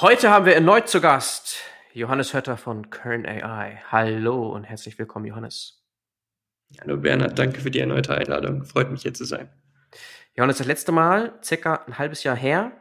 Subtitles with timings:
[0.00, 1.56] Heute haben wir erneut zu Gast
[1.92, 3.82] Johannes Hötter von Kern AI.
[3.90, 5.84] Hallo und herzlich willkommen, Johannes.
[6.80, 8.64] Hallo Bernhard, danke für die erneute Einladung.
[8.64, 9.48] Freut mich hier zu sein.
[10.36, 12.72] Johannes, das letzte Mal, circa ein halbes Jahr her,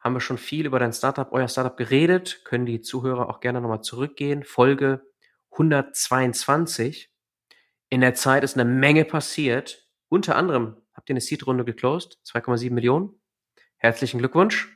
[0.00, 2.44] haben wir schon viel über dein Startup, euer Startup geredet.
[2.44, 4.42] Können die Zuhörer auch gerne nochmal zurückgehen.
[4.42, 5.06] Folge
[5.52, 7.08] 122.
[7.88, 9.83] In der Zeit ist eine Menge passiert.
[10.14, 13.20] Unter anderem habt ihr eine Seed-Runde geclosed, 2,7 Millionen.
[13.78, 14.68] Herzlichen Glückwunsch.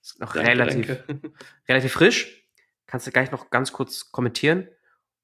[0.00, 1.32] Ist noch danke, relativ, danke.
[1.68, 2.48] relativ frisch.
[2.86, 4.68] Kannst du gleich noch ganz kurz kommentieren.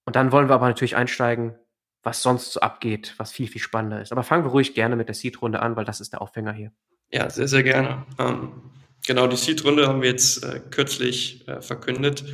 [0.04, 1.56] Und dann wollen wir aber natürlich einsteigen,
[2.02, 4.10] was sonst so abgeht, was viel, viel spannender ist.
[4.10, 6.72] Aber fangen wir ruhig gerne mit der Seed-Runde an, weil das ist der Aufhänger hier.
[7.12, 8.04] Ja, sehr, sehr gerne.
[8.18, 8.72] Ähm,
[9.06, 12.24] genau, die Seed-Runde haben wir jetzt äh, kürzlich äh, verkündet.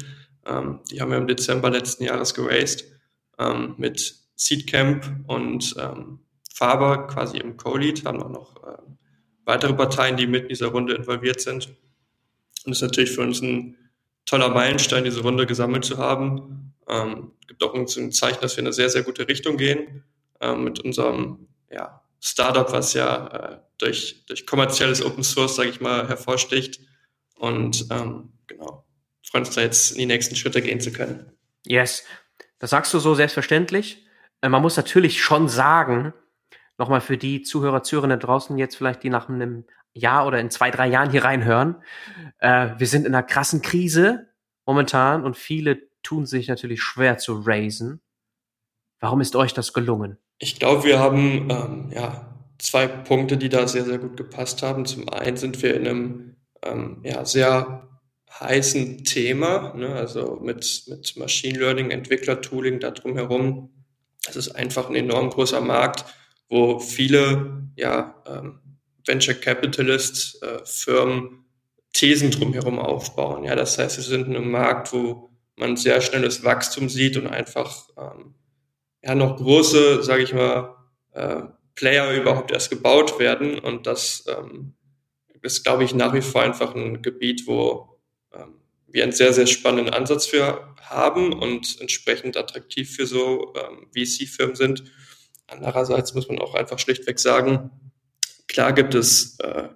[0.47, 2.87] Ähm, die haben wir im Dezember letzten Jahres geraced
[3.39, 6.21] ähm, mit Seedcamp und ähm,
[6.57, 8.79] Faber quasi im Co-Lead, haben auch noch äh,
[9.45, 11.69] weitere Parteien, die mit in dieser Runde involviert sind.
[12.65, 13.77] Und es ist natürlich für uns ein
[14.25, 16.75] toller Meilenstein, diese Runde gesammelt zu haben.
[16.89, 20.03] Ähm, gibt auch uns ein Zeichen, dass wir in eine sehr, sehr gute Richtung gehen
[20.41, 25.83] ähm, mit unserem ja, Startup, was ja äh, durch, durch kommerzielles Open Source, sage ich
[25.83, 26.81] mal, hervorsticht.
[27.35, 28.87] Und ähm, genau,
[29.23, 31.31] freuen uns da jetzt in die nächsten Schritte gehen zu können.
[31.67, 32.05] Yes,
[32.59, 34.07] das sagst du so selbstverständlich.
[34.41, 36.15] Äh, man muss natürlich schon sagen,
[36.79, 40.71] nochmal für die Zuhörer, Zuhörerinnen draußen jetzt vielleicht, die nach einem Jahr oder in zwei,
[40.71, 41.77] drei Jahren hier reinhören.
[42.39, 44.29] Äh, wir sind in einer krassen Krise
[44.67, 48.01] momentan und viele tun sich natürlich schwer zu raisen.
[49.01, 50.19] Warum ist euch das gelungen?
[50.39, 54.85] Ich glaube, wir haben ähm, ja, zwei Punkte, die da sehr, sehr gut gepasst haben.
[54.85, 57.89] Zum einen sind wir in einem ähm, ja, sehr
[58.39, 59.95] heißen Thema, ne?
[59.95, 63.71] also mit, mit Machine Learning, Entwicklertooling da drumherum.
[64.25, 66.05] Das ist einfach ein enorm großer Markt,
[66.49, 68.61] wo viele ja, ähm,
[69.07, 71.45] Venture Capitalist äh, Firmen
[71.93, 73.45] Thesen drumherum aufbauen.
[73.45, 77.27] Ja, das heißt, wir sind in einem Markt, wo man sehr schnelles Wachstum sieht und
[77.27, 78.35] einfach ähm,
[79.03, 80.77] ja noch große, sage ich mal,
[81.13, 81.43] äh,
[81.75, 83.59] Player überhaupt erst gebaut werden.
[83.59, 84.75] Und das ähm,
[85.43, 87.99] ist, glaube ich, nach wie vor einfach ein Gebiet, wo
[88.33, 93.89] ähm, wir einen sehr, sehr spannenden Ansatz für haben und entsprechend attraktiv für so ähm,
[93.95, 94.85] VC-Firmen sind.
[95.49, 97.71] Andererseits muss man auch einfach schlichtweg sagen,
[98.49, 99.69] Klar gibt es äh,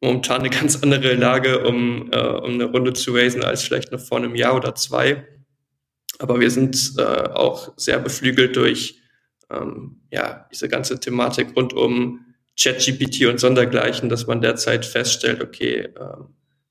[0.00, 4.00] momentan eine ganz andere Lage, um, äh, um eine Runde zu raisen, als vielleicht noch
[4.00, 5.26] vor einem Jahr oder zwei.
[6.18, 9.00] Aber wir sind äh, auch sehr beflügelt durch
[9.50, 12.24] ähm, ja, diese ganze Thematik rund um
[12.60, 16.16] ChatGPT und Sondergleichen, dass man derzeit feststellt, okay, äh,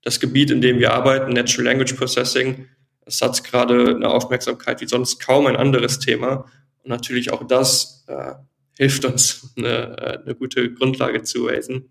[0.04, 2.68] das Gebiet, in dem wir arbeiten, Natural Language Processing,
[3.06, 6.46] es hat gerade eine Aufmerksamkeit wie sonst kaum ein anderes Thema.
[6.88, 8.34] Natürlich auch das äh,
[8.78, 11.90] hilft uns, eine, eine gute Grundlage zu raisen.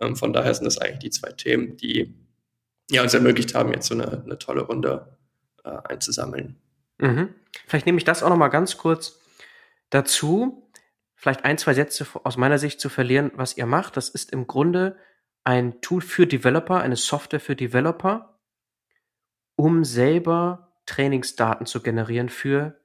[0.00, 2.14] Ähm, von daher sind das eigentlich die zwei Themen, die
[2.90, 5.16] ja, uns ermöglicht haben, jetzt so eine, eine tolle Runde
[5.64, 6.56] äh, einzusammeln.
[6.98, 7.34] Mhm.
[7.66, 9.20] Vielleicht nehme ich das auch noch mal ganz kurz
[9.90, 10.70] dazu.
[11.14, 13.96] Vielleicht ein, zwei Sätze aus meiner Sicht zu verlieren, was ihr macht.
[13.96, 14.96] Das ist im Grunde
[15.44, 18.38] ein Tool für Developer, eine Software für Developer,
[19.56, 22.78] um selber Trainingsdaten zu generieren für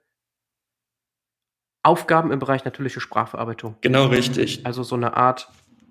[1.84, 3.76] Aufgaben im Bereich natürliche Sprachverarbeitung.
[3.82, 4.66] Genau richtig.
[4.66, 5.50] Also so eine Art,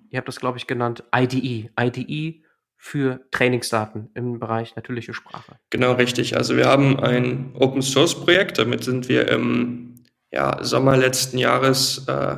[0.09, 1.69] ihr habt das glaube ich genannt, IDE.
[1.79, 2.43] IDE
[2.77, 5.57] für Trainingsdaten im Bereich natürliche Sprache.
[5.69, 6.35] Genau richtig.
[6.35, 12.07] Also wir haben ein Open Source Projekt, damit sind wir im ja, Sommer letzten Jahres
[12.07, 12.37] äh,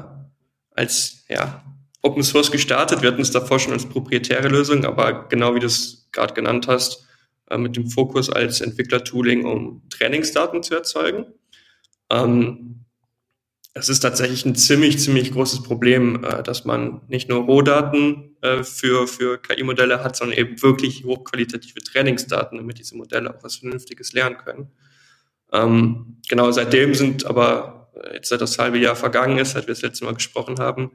[0.72, 1.63] als ja,
[2.02, 3.02] Open Source gestartet.
[3.02, 6.68] Wir hatten es davor schon als proprietäre Lösung, aber genau wie du es gerade genannt
[6.68, 7.08] hast,
[7.50, 11.28] äh, mit dem Fokus als Entwicklertooling, um Trainingsdaten zu erzeugen.
[12.09, 12.82] Ähm,
[13.75, 18.63] es ist tatsächlich ein ziemlich, ziemlich großes Problem, äh, dass man nicht nur Rohdaten äh,
[18.63, 24.13] für, für KI-Modelle hat, sondern eben wirklich hochqualitative Trainingsdaten, damit diese Modelle auch was Vernünftiges
[24.13, 24.72] lernen können.
[25.51, 29.73] Ähm, genau, seitdem sind aber, äh, jetzt seit das halbe Jahr vergangen ist, seit wir
[29.73, 30.91] das letzte Mal gesprochen haben,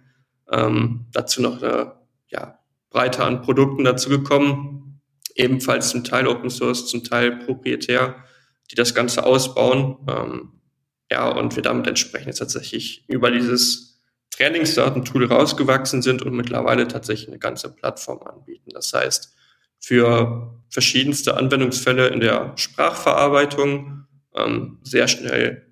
[0.50, 1.94] ähm, dazu noch eine
[2.29, 2.61] ja,
[2.91, 5.00] Breite an Produkten dazugekommen,
[5.35, 8.25] ebenfalls zum Teil Open Source, zum Teil proprietär,
[8.70, 9.97] die das Ganze ausbauen.
[11.10, 14.00] Ja, und wir damit entsprechend tatsächlich über dieses
[14.31, 18.70] Trainingsdatentool rausgewachsen sind und mittlerweile tatsächlich eine ganze Plattform anbieten.
[18.72, 19.34] Das heißt,
[19.81, 25.66] für verschiedenste Anwendungsfälle in der Sprachverarbeitung ähm, sehr schnell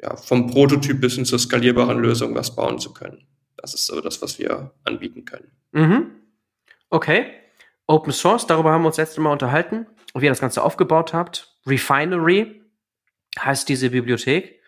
[0.00, 3.26] ja, vom Prototyp bis hin zur skalierbaren Lösung was bauen zu können.
[3.56, 5.50] Das ist so das, was wir anbieten können.
[5.72, 6.10] Mhm.
[6.88, 7.26] Okay.
[7.86, 11.56] Open Source, darüber haben wir uns letzte Mal unterhalten, wie ihr das Ganze aufgebaut habt.
[11.66, 12.62] Refinery
[13.38, 14.59] heißt diese Bibliothek.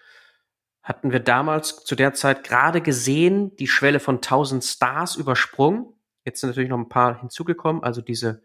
[0.83, 5.87] Hatten wir damals zu der Zeit gerade gesehen, die Schwelle von 1000 Stars übersprungen.
[6.25, 8.43] Jetzt sind natürlich noch ein paar hinzugekommen, also diese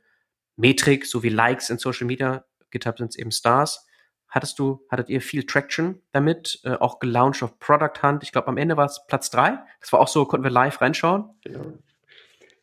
[0.55, 3.85] Metrik, so wie Likes in Social Media, GitHub sind es eben Stars.
[4.27, 8.23] Hattest du, hattet ihr viel Traction damit, äh, auch gelauncht auf Product Hunt?
[8.23, 9.59] Ich glaube, am Ende war es Platz drei.
[9.79, 11.29] Das war auch so, konnten wir live reinschauen.
[11.43, 11.73] Genau.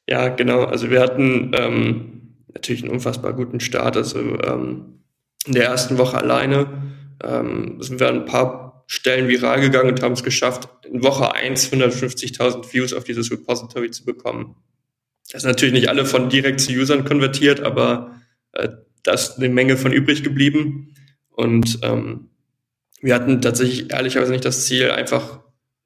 [0.09, 0.65] Ja, genau.
[0.65, 3.97] Also wir hatten ähm, natürlich einen unfassbar guten Start.
[3.97, 5.05] Also ähm,
[5.47, 6.67] in der ersten Woche alleine
[7.23, 11.73] ähm, sind wir ein paar Stellen viral gegangen und haben es geschafft, in Woche 1
[11.73, 14.57] 150.000 Views auf dieses Repository zu bekommen.
[15.31, 18.21] Das sind natürlich nicht alle von direkt zu Usern konvertiert, aber
[18.53, 18.69] äh,
[19.03, 20.95] da ist eine Menge von übrig geblieben.
[21.31, 22.31] Und ähm,
[23.01, 25.41] wir hatten tatsächlich ehrlicherweise nicht das Ziel, einfach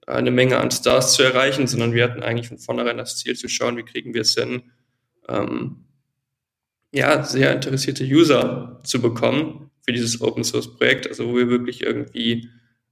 [0.07, 3.49] eine Menge an Stars zu erreichen, sondern wir hatten eigentlich von vornherein das Ziel zu
[3.49, 4.63] schauen, wie kriegen wir es hin,
[5.29, 5.85] ähm,
[6.93, 11.83] ja, sehr interessierte User zu bekommen für dieses Open Source Projekt, also wo wir wirklich
[11.83, 12.49] irgendwie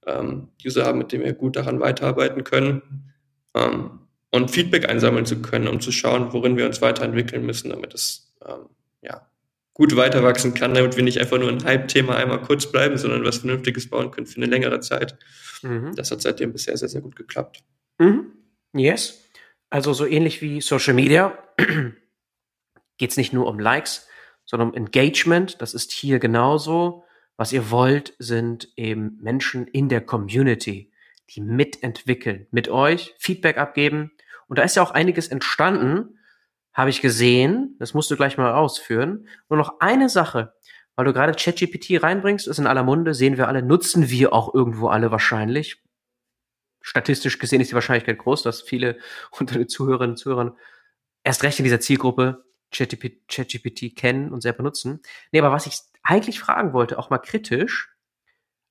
[0.06, 3.12] ähm, User haben, mit denen wir gut daran weiterarbeiten können
[3.54, 4.00] ähm,
[4.30, 8.34] und Feedback einsammeln zu können, um zu schauen, worin wir uns weiterentwickeln müssen, damit es
[8.46, 8.68] ähm,
[9.02, 9.28] ja,
[9.74, 13.24] gut weiter wachsen kann, damit wir nicht einfach nur ein Hype-Thema einmal kurz bleiben, sondern
[13.24, 15.18] was Vernünftiges bauen können für eine längere Zeit.
[15.62, 15.94] Mhm.
[15.96, 17.62] Das hat seitdem bisher sehr, sehr gut geklappt.
[17.98, 18.32] Mhm.
[18.74, 19.22] Yes.
[19.70, 21.36] Also so ähnlich wie Social Media
[22.98, 24.06] geht es nicht nur um Likes,
[24.44, 25.60] sondern um Engagement.
[25.60, 27.05] Das ist hier genauso.
[27.36, 30.92] Was ihr wollt, sind eben Menschen in der Community,
[31.30, 34.12] die mitentwickeln, mit euch Feedback abgeben.
[34.48, 36.18] Und da ist ja auch einiges entstanden,
[36.72, 39.28] habe ich gesehen, das musst du gleich mal ausführen.
[39.48, 40.54] Nur noch eine Sache,
[40.94, 44.54] weil du gerade ChatGPT reinbringst, ist in aller Munde, sehen wir alle, nutzen wir auch
[44.54, 45.82] irgendwo alle wahrscheinlich.
[46.80, 48.98] Statistisch gesehen ist die Wahrscheinlichkeit groß, dass viele
[49.38, 50.56] unter den Zuhörerinnen und Zuhörern
[51.24, 55.00] erst recht in dieser Zielgruppe ChatGPT kennen und selber nutzen.
[55.32, 57.96] Nee, aber was ich eigentlich fragen wollte, auch mal kritisch,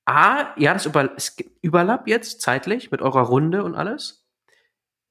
[0.05, 1.15] A, ja, das über,
[1.61, 4.27] überlappt jetzt zeitlich mit eurer Runde und alles.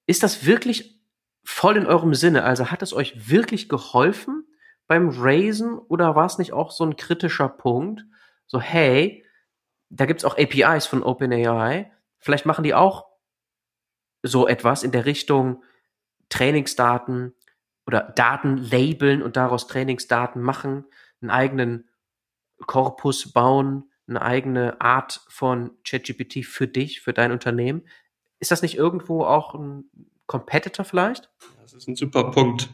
[0.06, 1.00] Ist das wirklich
[1.43, 2.44] voll in eurem Sinne.
[2.44, 4.47] Also hat es euch wirklich geholfen
[4.87, 8.05] beim Raisen oder war es nicht auch so ein kritischer Punkt?
[8.47, 9.25] So, hey,
[9.91, 11.91] da gibt's auch APIs von OpenAI.
[12.19, 13.06] Vielleicht machen die auch
[14.23, 15.62] so etwas in der Richtung
[16.29, 17.35] Trainingsdaten
[17.87, 20.85] oder Daten labeln und daraus Trainingsdaten machen,
[21.20, 21.88] einen eigenen
[22.67, 27.83] Korpus bauen, eine eigene Art von ChatGPT für dich, für dein Unternehmen.
[28.39, 29.85] Ist das nicht irgendwo auch ein
[30.27, 31.31] Competitor vielleicht?
[31.62, 32.69] Das ist ein super Punkt.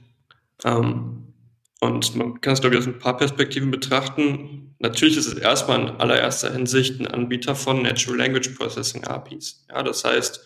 [0.64, 1.34] Ähm,
[1.80, 4.74] und man kann es, glaube ich, aus ein paar Perspektiven betrachten.
[4.80, 9.64] Natürlich ist es erstmal in allererster Hinsicht ein Anbieter von Natural Language Processing APIs.
[9.70, 10.44] Ja, das heißt,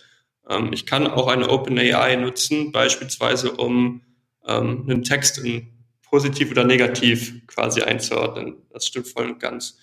[0.48, 4.02] ähm, ich kann auch eine OpenAI nutzen, beispielsweise um
[4.46, 5.73] ähm, einen Text in
[6.14, 8.62] positiv oder negativ quasi einzuordnen.
[8.70, 9.78] Das stimmt voll und ganz.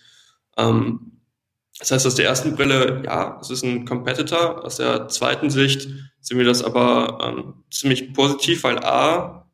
[0.55, 1.19] Ähm,
[1.77, 4.63] das heißt, aus der ersten Brille, ja, es ist ein Competitor.
[4.63, 5.89] Aus der zweiten Sicht
[6.21, 9.45] sehen wir das aber ähm, ziemlich positiv, weil A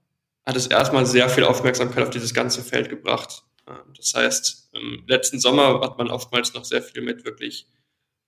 [0.45, 3.41] hat es erstmal sehr viel Aufmerksamkeit auf dieses ganze Feld gebracht.
[3.67, 7.65] Ähm, das heißt, im letzten Sommer hat man oftmals noch sehr viel mit wirklich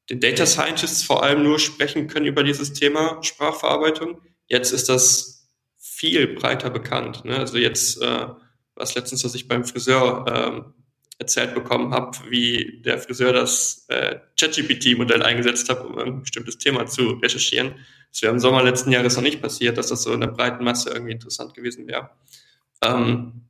[0.10, 4.20] den Data Scientists vor allem nur sprechen können über dieses Thema Sprachverarbeitung.
[4.48, 5.39] Jetzt ist das
[6.00, 7.26] viel breiter bekannt.
[7.26, 7.38] Ne?
[7.38, 8.28] Also jetzt, äh,
[8.74, 10.74] was letztens, was ich beim Friseur ähm,
[11.18, 16.86] erzählt bekommen habe, wie der Friseur das äh, ChatGPT-Modell eingesetzt hat, um ein bestimmtes Thema
[16.86, 17.76] zu recherchieren.
[18.14, 20.64] Das wäre im Sommer letzten Jahres noch nicht passiert, dass das so in der breiten
[20.64, 22.12] Masse irgendwie interessant gewesen wäre.
[22.82, 23.50] Ähm,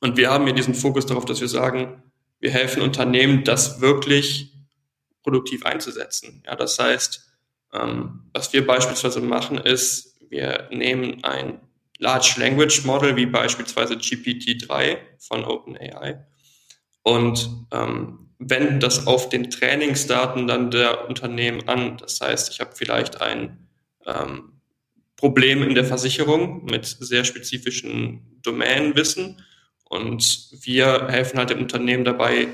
[0.00, 2.00] und wir haben hier diesen Fokus darauf, dass wir sagen,
[2.38, 4.52] wir helfen Unternehmen, das wirklich
[5.24, 6.44] produktiv einzusetzen.
[6.46, 7.28] Ja, das heißt,
[7.72, 11.60] ähm, was wir beispielsweise machen, ist, wir nehmen ein
[11.98, 16.24] Large Language Model wie beispielsweise GPT-3 von OpenAI.
[17.02, 21.96] Und ähm, wenden das auf den Trainingsdaten dann der Unternehmen an.
[21.98, 23.68] Das heißt, ich habe vielleicht ein
[24.06, 24.52] ähm,
[25.16, 29.44] Problem in der Versicherung mit sehr spezifischen Domänenwissen.
[29.84, 32.48] Und wir helfen halt dem Unternehmen dabei,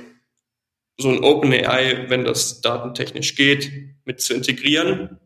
[0.96, 3.70] so ein OpenAI, wenn das datentechnisch geht,
[4.04, 5.18] mit zu integrieren,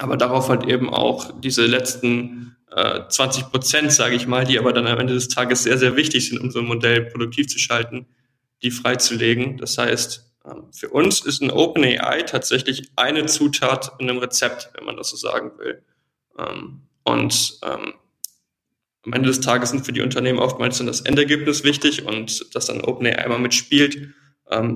[0.00, 4.72] aber darauf halt eben auch diese letzten äh, 20 Prozent, sage ich mal, die aber
[4.72, 7.58] dann am Ende des Tages sehr, sehr wichtig sind, um so ein Modell produktiv zu
[7.58, 8.06] schalten,
[8.62, 9.58] die freizulegen.
[9.58, 14.86] Das heißt, ähm, für uns ist ein OpenAI tatsächlich eine Zutat in einem Rezept, wenn
[14.86, 15.82] man das so sagen will.
[16.38, 17.94] Ähm, und ähm,
[19.04, 22.66] am Ende des Tages sind für die Unternehmen oftmals dann das Endergebnis wichtig und dass
[22.66, 24.14] dann OpenAI mal mitspielt,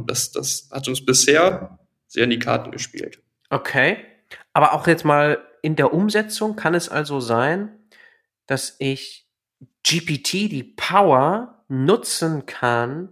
[0.06, 3.20] das, das hat uns bisher sehr in die Karten gespielt.
[3.50, 3.98] Okay.
[4.54, 7.70] Aber auch jetzt mal in der Umsetzung kann es also sein,
[8.46, 9.26] dass ich
[9.86, 13.10] GPT, die Power, nutzen kann,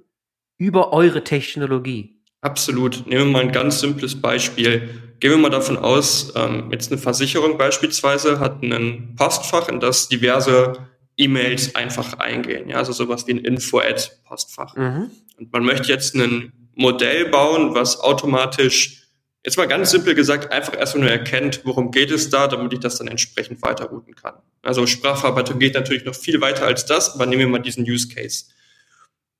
[0.59, 2.23] über eure Technologie.
[2.41, 3.07] Absolut.
[3.07, 5.15] Nehmen wir mal ein ganz simples Beispiel.
[5.21, 10.09] Gehen wir mal davon aus, ähm, jetzt eine Versicherung beispielsweise hat ein Postfach, in das
[10.09, 12.69] diverse E-Mails einfach eingehen.
[12.69, 14.77] Ja, also sowas wie ein Info-Ad-Postfach.
[14.77, 15.11] Mhm.
[15.39, 19.02] Und man möchte jetzt ein Modell bauen, was automatisch,
[19.45, 22.81] jetzt mal ganz simpel gesagt, einfach erstmal nur erkennt, worum geht es da, damit ich
[22.81, 24.35] das dann entsprechend weiterrouten kann.
[24.63, 28.09] Also Sprachverarbeitung geht natürlich noch viel weiter als das, aber nehmen wir mal diesen Use
[28.09, 28.47] Case.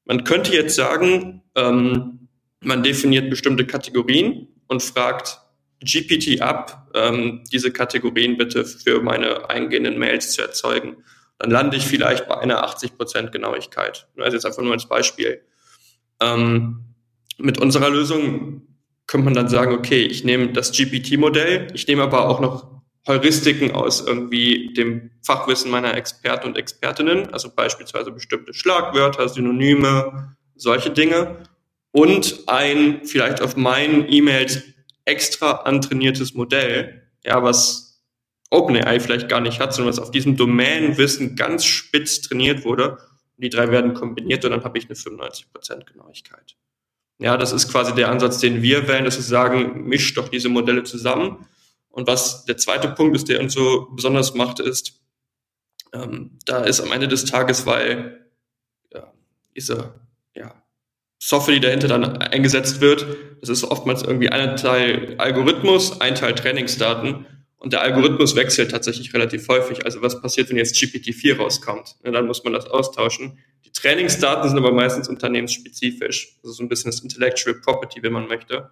[0.05, 2.29] Man könnte jetzt sagen, ähm,
[2.61, 5.39] man definiert bestimmte Kategorien und fragt
[5.85, 10.97] GPT ab, ähm, diese Kategorien bitte für meine eingehenden Mails zu erzeugen
[11.43, 14.07] dann lande ich vielleicht bei einer 80% Genauigkeit.
[14.17, 15.43] Also jetzt einfach nur als Beispiel.
[16.21, 16.95] Ähm,
[17.37, 18.72] mit unserer Lösung
[19.13, 23.73] könnte man dann sagen, okay, ich nehme das GPT-Modell, ich nehme aber auch noch Heuristiken
[23.73, 31.43] aus irgendwie dem Fachwissen meiner Experten und Expertinnen, also beispielsweise bestimmte Schlagwörter, Synonyme, solche Dinge
[31.91, 34.63] und ein vielleicht auf meinen E-Mails
[35.05, 38.03] extra antrainiertes Modell, ja, was
[38.49, 42.97] OpenAI vielleicht gar nicht hat, sondern was auf diesem Domänenwissen ganz spitz trainiert wurde.
[43.37, 46.57] Die drei werden kombiniert und dann habe ich eine 95% Genauigkeit.
[47.23, 50.49] Ja, das ist quasi der Ansatz, den wir wählen, dass wir sagen, misch doch diese
[50.49, 51.47] Modelle zusammen.
[51.89, 55.01] Und was der zweite Punkt ist, der uns so besonders macht, ist,
[55.93, 58.27] ähm, da ist am Ende des Tages, weil
[58.93, 59.13] ja,
[59.55, 59.95] diese
[60.35, 60.53] ja,
[61.21, 63.07] Software, die dahinter dann eingesetzt wird,
[63.41, 67.27] das ist oftmals irgendwie ein Teil Algorithmus, ein Teil Trainingsdaten.
[67.57, 69.85] Und der Algorithmus wechselt tatsächlich relativ häufig.
[69.85, 71.95] Also was passiert, wenn jetzt GPT-4 rauskommt?
[72.05, 73.39] Ja, dann muss man das austauschen.
[73.75, 76.37] Die Trainingsdaten sind aber meistens unternehmensspezifisch.
[76.43, 78.71] Also so ein bisschen das Intellectual Property, wenn man möchte.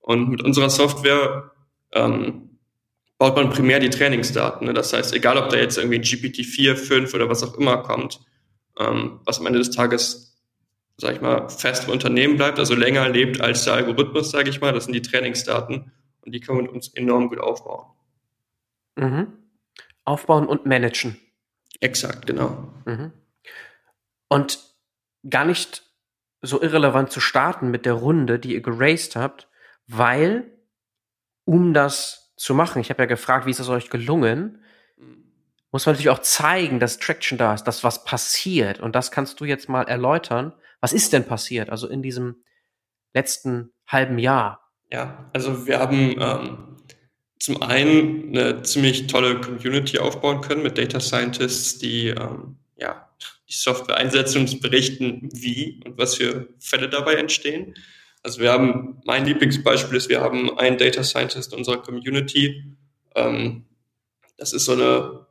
[0.00, 1.50] Und mit unserer Software
[1.92, 2.58] ähm,
[3.18, 4.66] baut man primär die Trainingsdaten.
[4.66, 4.74] Ne?
[4.74, 8.20] Das heißt, egal ob da jetzt irgendwie GPT-4, 5 oder was auch immer kommt,
[8.78, 10.40] ähm, was am Ende des Tages,
[10.96, 14.60] sag ich mal, fest im Unternehmen bleibt, also länger lebt als der Algorithmus, sage ich
[14.60, 15.92] mal, das sind die Trainingsdaten.
[16.22, 17.86] Und die können wir uns enorm gut aufbauen.
[18.96, 19.26] Mhm.
[20.04, 21.18] Aufbauen und managen.
[21.80, 22.72] Exakt, genau.
[22.86, 23.12] Mhm.
[24.28, 24.58] Und
[25.28, 25.82] gar nicht
[26.40, 29.48] so irrelevant zu starten mit der Runde, die ihr geraced habt,
[29.86, 30.50] weil
[31.44, 34.62] um das zu machen, ich habe ja gefragt, wie ist es euch gelungen,
[35.70, 38.80] muss man natürlich auch zeigen, dass Traction da ist, dass was passiert.
[38.80, 40.54] Und das kannst du jetzt mal erläutern.
[40.80, 41.70] Was ist denn passiert?
[41.70, 42.42] Also in diesem
[43.12, 44.70] letzten halben Jahr.
[44.90, 46.76] Ja, also wir haben ähm,
[47.38, 53.07] zum einen eine ziemlich tolle Community aufbauen können mit Data Scientists, die ähm, ja,
[53.48, 57.74] die Software einsetzen und berichten, wie und was für Fälle dabei entstehen.
[58.22, 62.76] Also wir haben, mein Lieblingsbeispiel ist, wir haben einen Data Scientist in unserer Community.
[63.14, 63.64] Ähm,
[64.36, 65.26] das ist so eine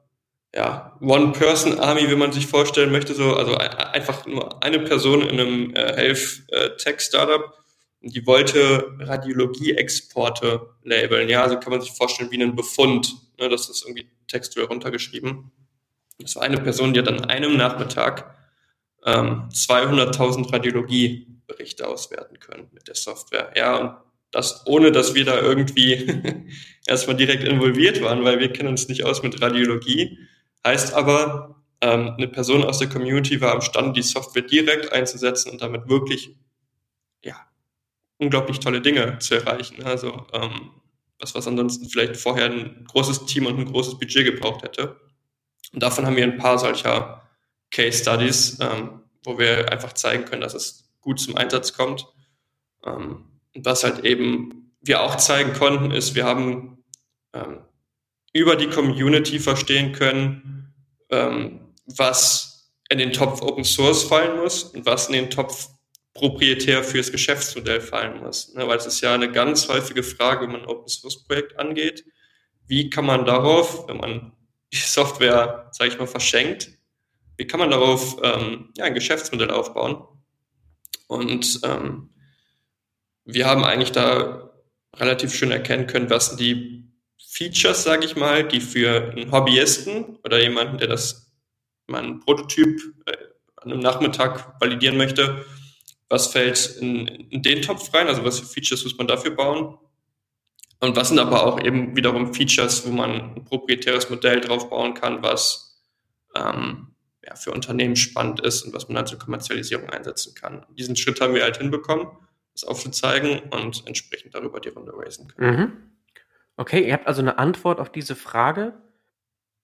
[0.55, 5.75] ja, One-Person-Army, wie man sich vorstellen möchte, so, also einfach nur eine Person in einem
[5.75, 7.53] äh, Health-Tech-Startup
[8.01, 11.29] die wollte Radiologie-Exporte labeln.
[11.29, 13.15] Ja, also kann man sich vorstellen wie einen Befund.
[13.39, 15.51] Ne, das ist irgendwie textuell runtergeschrieben.
[16.19, 18.35] Das war eine Person, die hat an einem Nachmittag
[19.05, 23.53] ähm, 200.000 Radiologieberichte auswerten können mit der Software.
[23.55, 23.93] Ja, und
[24.31, 26.51] das ohne, dass wir da irgendwie
[26.87, 30.17] erstmal direkt involviert waren, weil wir kennen uns nicht aus mit Radiologie.
[30.65, 35.51] Heißt aber, ähm, eine Person aus der Community war am Stand, die Software direkt einzusetzen
[35.51, 36.35] und damit wirklich
[37.23, 37.35] ja,
[38.17, 39.83] unglaublich tolle Dinge zu erreichen.
[39.83, 40.71] Also ähm,
[41.19, 44.99] was, was ansonsten vielleicht vorher ein großes Team und ein großes Budget gebraucht hätte.
[45.73, 47.21] Und davon haben wir ein paar solcher
[47.71, 52.07] Case Studies, ähm, wo wir einfach zeigen können, dass es gut zum Einsatz kommt.
[52.85, 56.83] Ähm, und was halt eben wir auch zeigen konnten, ist, wir haben
[57.33, 57.59] ähm,
[58.33, 60.73] über die Community verstehen können,
[61.09, 65.69] ähm, was in den Topf Open Source fallen muss und was in den Topf
[66.13, 68.53] proprietär fürs Geschäftsmodell fallen muss.
[68.53, 68.67] Ne?
[68.67, 72.05] Weil es ist ja eine ganz häufige Frage, wenn man ein Open Source Projekt angeht.
[72.65, 74.33] Wie kann man darauf, wenn man
[74.71, 76.69] die Software, sage ich mal, verschenkt,
[77.37, 80.03] wie kann man darauf ähm, ja, ein Geschäftsmodell aufbauen?
[81.07, 82.09] Und ähm,
[83.25, 84.51] wir haben eigentlich da
[84.95, 86.87] relativ schön erkennen können, was sind die
[87.19, 91.31] Features, sage ich mal, die für einen Hobbyisten oder jemanden, der das
[91.87, 93.17] mal einen Prototyp äh,
[93.57, 95.45] an einem Nachmittag validieren möchte,
[96.09, 99.77] was fällt in, in den Topf rein, also was für Features muss man dafür bauen.
[100.79, 104.93] Und was sind aber auch eben wiederum Features, wo man ein proprietäres Modell drauf bauen
[104.93, 105.81] kann, was
[106.35, 110.65] ähm, ja, für Unternehmen spannend ist und was man dann zur Kommerzialisierung einsetzen kann.
[110.77, 112.07] Diesen Schritt haben wir halt hinbekommen,
[112.53, 115.59] das aufzuzeigen und entsprechend darüber die Runde raisen können.
[115.59, 115.73] Mhm.
[116.57, 118.73] Okay, ihr habt also eine Antwort auf diese Frage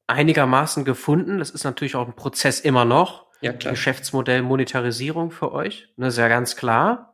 [0.08, 1.39] einigermaßen gefunden.
[1.39, 3.27] Das ist natürlich auch ein Prozess immer noch.
[3.41, 3.74] Ja, klar.
[3.74, 5.89] Geschäftsmodell Monetarisierung für euch.
[5.98, 7.12] Das ist ja ganz klar.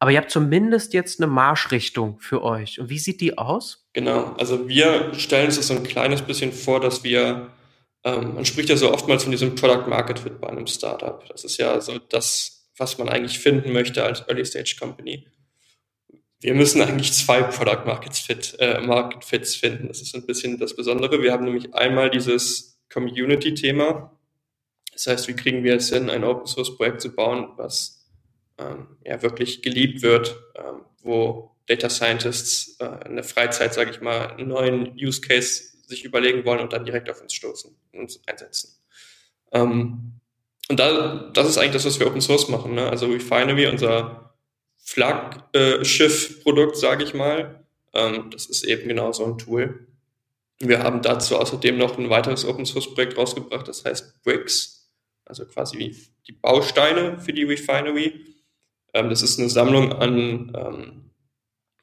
[0.00, 2.80] Aber ihr habt zumindest jetzt eine Marschrichtung für euch.
[2.80, 3.86] Und wie sieht die aus?
[3.92, 7.52] Genau, also wir stellen uns das so ein kleines bisschen vor, dass wir,
[8.04, 11.22] ähm, man spricht ja so oftmals von diesem Product Market Fit bei einem Startup.
[11.28, 15.26] Das ist ja so das, was man eigentlich finden möchte als Early Stage Company.
[16.40, 19.88] Wir müssen eigentlich zwei Product Market, Fit, äh, Market Fits finden.
[19.88, 21.20] Das ist ein bisschen das Besondere.
[21.22, 24.18] Wir haben nämlich einmal dieses Community-Thema.
[24.94, 27.99] Das heißt, wie kriegen wir es hin, ein Open Source Projekt zu bauen, was
[28.60, 34.00] ähm, ja wirklich geliebt wird, ähm, wo Data Scientists äh, in der Freizeit, sage ich
[34.00, 38.00] mal, einen neuen Use Case sich überlegen wollen und dann direkt auf uns stoßen und
[38.00, 38.76] uns einsetzen.
[39.52, 40.12] Ähm,
[40.68, 42.74] und da, das ist eigentlich das, was wir Open Source machen.
[42.74, 42.88] Ne?
[42.88, 44.34] Also Refinery, unser
[44.78, 49.86] Flaggschiff-Produkt, sage ich mal, ähm, das ist eben genau so ein Tool.
[50.58, 54.90] Wir haben dazu außerdem noch ein weiteres Open Source Projekt rausgebracht, das heißt Bricks,
[55.24, 58.20] also quasi die Bausteine für die Refinery.
[58.94, 61.10] Ähm, das ist eine Sammlung an ähm,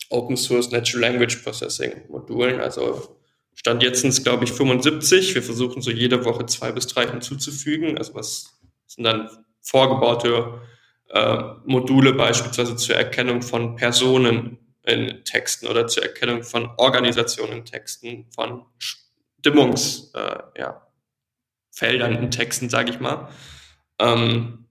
[0.09, 2.59] Open Source Natural Language Processing Modulen.
[2.61, 3.17] Also
[3.53, 5.33] Stand jetzt sind es, glaube ich, 75.
[5.33, 7.97] Wir versuchen so jede Woche zwei bis drei hinzuzufügen.
[7.97, 9.29] Also was sind dann
[9.61, 10.61] vorgebaute
[11.09, 17.65] äh, Module beispielsweise zur Erkennung von Personen in Texten oder zur Erkennung von Organisationen in
[17.65, 23.27] Texten, von Stimmungsfeldern äh, ja, in Texten, sage ich mal.
[23.99, 24.66] Ähm,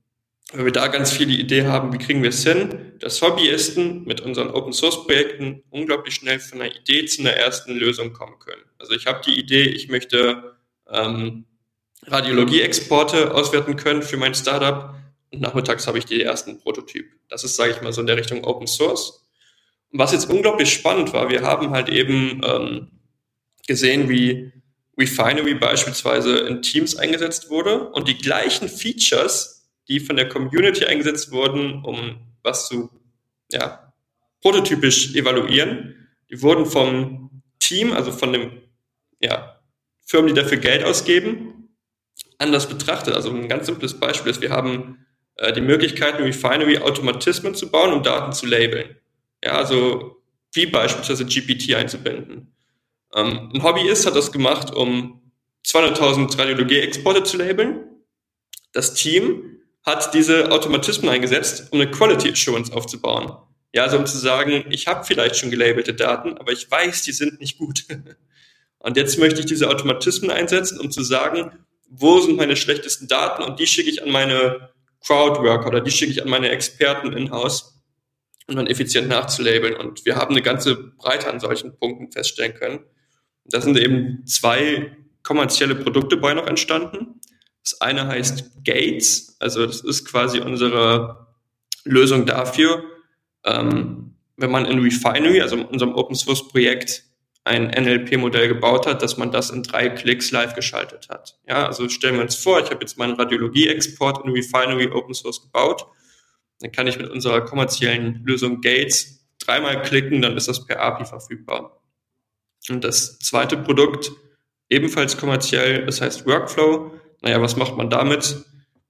[0.52, 4.04] weil wir da ganz viel die Idee haben, wie kriegen wir es hin, dass Hobbyisten
[4.04, 8.38] mit unseren Open Source Projekten unglaublich schnell von einer Idee zu einer ersten Lösung kommen
[8.38, 8.62] können.
[8.78, 10.56] Also ich habe die Idee, ich möchte
[10.88, 11.46] ähm,
[12.06, 14.94] Radiologie-Exporte auswerten können für mein Startup
[15.32, 17.06] und nachmittags habe ich die ersten Prototyp.
[17.28, 19.26] Das ist, sage ich mal, so in der Richtung Open Source.
[19.90, 22.88] Und was jetzt unglaublich spannend war, wir haben halt eben ähm,
[23.66, 24.52] gesehen, wie
[24.96, 29.55] Refinery beispielsweise in Teams eingesetzt wurde und die gleichen Features
[29.88, 32.90] die von der Community eingesetzt wurden, um was zu
[33.50, 33.92] ja,
[34.40, 36.08] prototypisch evaluieren.
[36.30, 38.62] Die wurden vom Team, also von dem
[39.20, 39.60] ja,
[40.04, 41.68] Firmen, die dafür Geld ausgeben,
[42.38, 43.14] anders betrachtet.
[43.14, 45.06] Also ein ganz simples Beispiel ist, wir haben
[45.36, 48.96] äh, die Möglichkeit, Refinery Automatismen zu bauen, um Daten zu labeln.
[49.42, 52.52] Ja, also wie beispielsweise GPT einzubinden.
[53.14, 55.32] Ähm, ein Hobbyist hat das gemacht, um
[55.66, 57.84] 200.000 Radiologie-Exporte zu labeln.
[58.72, 63.32] Das Team hat diese Automatismen eingesetzt, um eine Quality Assurance aufzubauen.
[63.72, 67.12] Ja, also um zu sagen, ich habe vielleicht schon gelabelte Daten, aber ich weiß, die
[67.12, 67.84] sind nicht gut.
[68.78, 71.52] Und jetzt möchte ich diese Automatismen einsetzen, um zu sagen,
[71.88, 74.70] wo sind meine schlechtesten Daten und die schicke ich an meine
[75.00, 77.80] Crowdworker oder die schicke ich an meine Experten in-house,
[78.48, 79.76] um dann effizient nachzulabeln.
[79.76, 82.80] Und wir haben eine ganze Breite an solchen Punkten feststellen können.
[83.44, 87.20] Da sind eben zwei kommerzielle Produkte bei noch entstanden.
[87.66, 91.26] Das eine heißt Gates, also das ist quasi unsere
[91.84, 92.84] Lösung dafür,
[93.44, 97.02] ähm, wenn man in Refinery, also in unserem Open Source Projekt,
[97.42, 101.40] ein NLP-Modell gebaut hat, dass man das in drei Klicks live geschaltet hat.
[101.48, 105.42] Ja, also stellen wir uns vor, ich habe jetzt meinen Radiologie-Export in Refinery Open Source
[105.42, 105.86] gebaut.
[106.60, 111.04] Dann kann ich mit unserer kommerziellen Lösung Gates dreimal klicken, dann ist das per API
[111.04, 111.82] verfügbar.
[112.68, 114.12] Und das zweite Produkt,
[114.68, 116.95] ebenfalls kommerziell, das heißt Workflow.
[117.22, 118.44] Naja, was macht man damit?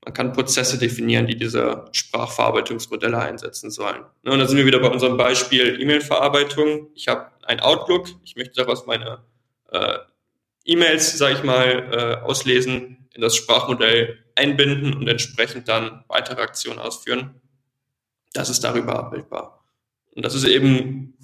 [0.04, 4.04] Man kann Prozesse definieren, die diese Sprachverarbeitungsmodelle einsetzen sollen.
[4.22, 6.90] Ne, und da sind wir wieder bei unserem Beispiel E-Mail-Verarbeitung.
[6.94, 9.24] Ich habe ein Outlook, ich möchte daraus meine
[9.72, 9.98] äh,
[10.64, 16.78] E-Mails, sage ich mal, äh, auslesen, in das Sprachmodell einbinden und entsprechend dann weitere Aktionen
[16.78, 17.40] ausführen.
[18.32, 19.64] Das ist darüber abbildbar.
[20.14, 21.14] Und das ist eben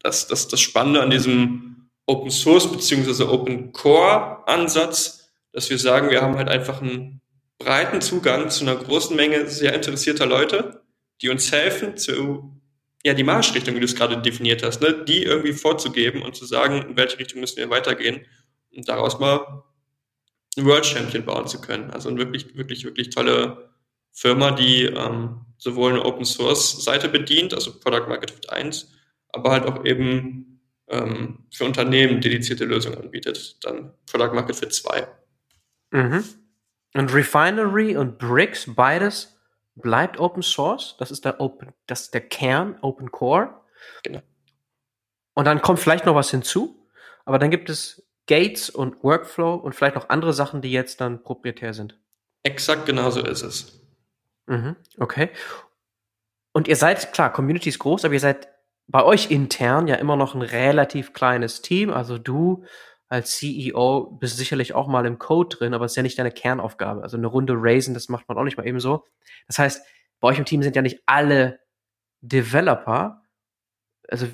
[0.00, 5.21] das, das, das Spannende an diesem Open Source beziehungsweise Open Core Ansatz,
[5.52, 7.20] dass wir sagen, wir haben halt einfach einen
[7.58, 10.82] breiten Zugang zu einer großen Menge sehr interessierter Leute,
[11.20, 12.60] die uns helfen, zu,
[13.04, 16.44] ja, die Marschrichtung, wie du es gerade definiert hast, ne, die irgendwie vorzugeben und zu
[16.44, 18.26] sagen, in welche Richtung müssen wir weitergehen
[18.74, 19.62] und daraus mal
[20.56, 21.90] einen World Champion bauen zu können.
[21.90, 23.70] Also eine wirklich, wirklich, wirklich tolle
[24.12, 28.92] Firma, die ähm, sowohl eine Open Source Seite bedient, also Product Market Fit 1,
[29.28, 35.06] aber halt auch eben ähm, für Unternehmen dedizierte Lösungen anbietet, dann Product Market Fit 2.
[35.92, 36.24] Mhm.
[36.94, 39.38] Und Refinery und Bricks, beides
[39.74, 40.96] bleibt Open Source.
[40.98, 43.54] Das ist der Open, das ist der Kern, Open Core.
[44.02, 44.20] Genau.
[45.34, 46.86] Und dann kommt vielleicht noch was hinzu,
[47.24, 51.22] aber dann gibt es Gates und Workflow und vielleicht noch andere Sachen, die jetzt dann
[51.22, 51.98] proprietär sind.
[52.42, 53.80] Exakt genauso ist es.
[54.46, 55.30] Mhm, okay.
[56.52, 58.48] Und ihr seid, klar, Community ist groß, aber ihr seid
[58.86, 61.90] bei euch intern ja immer noch ein relativ kleines Team.
[61.90, 62.64] Also du,
[63.12, 66.32] als CEO bist sicherlich auch mal im Code drin, aber es ist ja nicht deine
[66.32, 67.02] Kernaufgabe.
[67.02, 69.04] Also eine Runde raisen, das macht man auch nicht mal eben so.
[69.46, 69.84] Das heißt,
[70.18, 71.60] bei euch im Team sind ja nicht alle
[72.22, 73.22] Developer,
[74.08, 74.28] also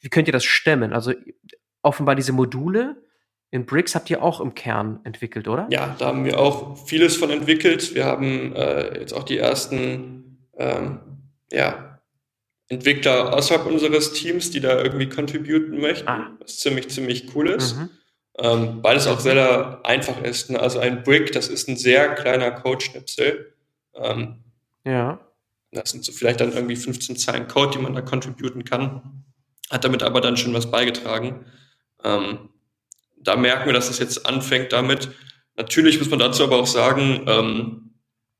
[0.00, 0.92] wie könnt ihr das stemmen?
[0.92, 1.12] Also
[1.82, 3.02] offenbar diese Module
[3.50, 5.66] in Bricks habt ihr auch im Kern entwickelt, oder?
[5.70, 7.94] Ja, da haben wir auch vieles von entwickelt.
[7.94, 11.00] Wir haben äh, jetzt auch die ersten ähm,
[11.50, 12.00] ja,
[12.68, 16.30] Entwickler außerhalb unseres Teams, die da irgendwie contributen möchten, ah.
[16.40, 17.76] was ziemlich, ziemlich cool ist.
[17.76, 17.90] Mhm.
[18.38, 20.50] Ähm, weil es auch sehr einfach ist.
[20.50, 20.58] Ne?
[20.58, 23.52] Also ein Brick, das ist ein sehr kleiner Code-Schnipsel.
[23.94, 24.42] Ähm,
[24.84, 25.20] ja.
[25.70, 29.24] Das sind so vielleicht dann irgendwie 15 Zeilen Code, die man da contributen kann.
[29.70, 31.46] Hat damit aber dann schon was beigetragen.
[32.04, 32.50] Ähm,
[33.16, 35.10] da merken wir, dass es jetzt anfängt damit.
[35.56, 37.94] Natürlich muss man dazu aber auch sagen, ähm,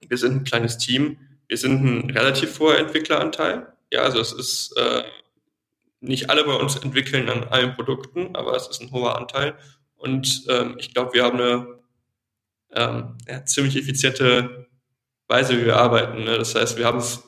[0.07, 1.18] wir sind ein kleines Team.
[1.48, 3.66] Wir sind ein relativ hoher Entwickleranteil.
[3.90, 5.02] Ja, also es ist äh,
[6.00, 9.55] nicht alle bei uns entwickeln an allen Produkten, aber es ist ein hoher Anteil.
[10.03, 11.79] Und ähm, ich glaube, wir haben eine
[12.75, 14.67] ähm, ja, ziemlich effiziente
[15.29, 16.25] Weise, wie wir arbeiten.
[16.25, 16.37] Ne?
[16.38, 17.23] Das heißt, wir haben es,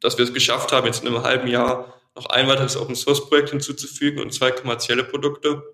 [0.00, 3.28] dass wir es geschafft haben, jetzt in einem halben Jahr noch ein weiteres Open Source
[3.28, 5.64] Projekt hinzuzufügen und zwei kommerzielle Produkte.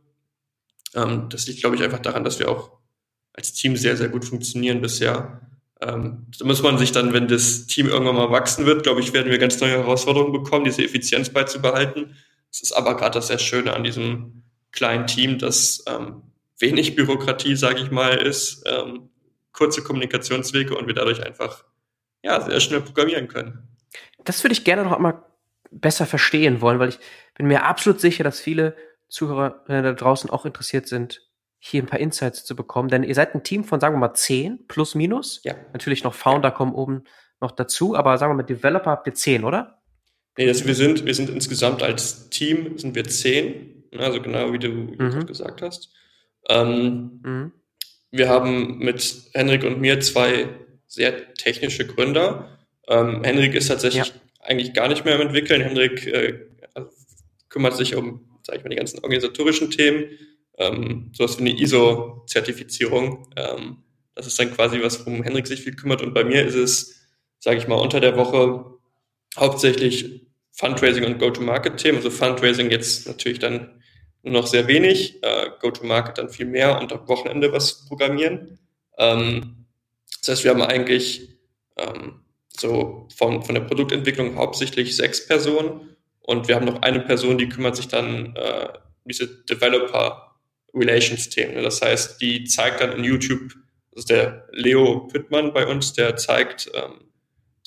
[0.94, 2.78] Ähm, das liegt, glaube ich, einfach daran, dass wir auch
[3.34, 5.42] als Team sehr, sehr gut funktionieren bisher.
[5.82, 9.12] Ähm, da muss man sich dann, wenn das Team irgendwann mal wachsen wird, glaube ich,
[9.12, 12.16] werden wir ganz neue Herausforderungen bekommen, diese Effizienz beizubehalten.
[12.50, 16.22] Das ist aber gerade das sehr Schöne an diesem kleinen Team, dass ähm,
[16.58, 19.10] wenig Bürokratie, sage ich mal, ist, ähm,
[19.52, 21.64] kurze Kommunikationswege und wir dadurch einfach
[22.22, 23.68] ja, sehr schnell programmieren können.
[24.24, 25.22] Das würde ich gerne noch einmal
[25.70, 26.98] besser verstehen wollen, weil ich
[27.36, 28.76] bin mir absolut sicher, dass viele
[29.08, 31.22] Zuhörer äh, da draußen auch interessiert sind,
[31.58, 32.88] hier ein paar Insights zu bekommen.
[32.88, 35.40] Denn ihr seid ein Team von, sagen wir mal, zehn plus minus.
[35.44, 35.54] Ja.
[35.72, 36.54] Natürlich noch Founder ja.
[36.54, 37.04] kommen oben
[37.40, 39.80] noch dazu, aber sagen wir mal, Developer habt ihr zehn, oder?
[40.36, 44.58] Nee, also wir sind, wir sind insgesamt als Team sind wir zehn, also genau wie
[44.58, 45.26] du, mhm.
[45.26, 45.92] gesagt hast.
[46.48, 47.52] Ähm, mhm.
[48.10, 50.48] Wir haben mit Henrik und mir zwei
[50.86, 52.58] sehr technische Gründer.
[52.88, 54.14] Ähm, Henrik ist tatsächlich ja.
[54.40, 55.60] eigentlich gar nicht mehr im Entwickeln.
[55.60, 56.46] Henrik äh,
[57.48, 60.06] kümmert sich um sage ich mal, die ganzen organisatorischen Themen,
[60.56, 63.28] ähm, sowas wie eine ISO-Zertifizierung.
[63.36, 63.84] Ähm,
[64.14, 66.02] das ist dann quasi was, worum Henrik sich viel kümmert.
[66.02, 67.06] Und bei mir ist es,
[67.38, 68.64] sage ich mal, unter der Woche
[69.36, 71.98] hauptsächlich Fundraising und Go-to-Market-Themen.
[71.98, 73.77] Also Fundraising jetzt natürlich dann
[74.22, 78.58] nur noch sehr wenig, äh, Go-to-Market dann viel mehr und am Wochenende was programmieren.
[78.98, 79.66] Ähm,
[80.20, 81.36] das heißt, wir haben eigentlich
[81.76, 87.38] ähm, so von, von der Produktentwicklung hauptsächlich sechs Personen und wir haben noch eine Person,
[87.38, 88.68] die kümmert sich dann äh,
[89.04, 90.36] diese Developer
[90.74, 91.54] Relations Themen.
[91.54, 91.62] Ne?
[91.62, 93.54] Das heißt, die zeigt dann in YouTube,
[93.92, 97.08] das ist der Leo Pittmann bei uns, der zeigt ähm,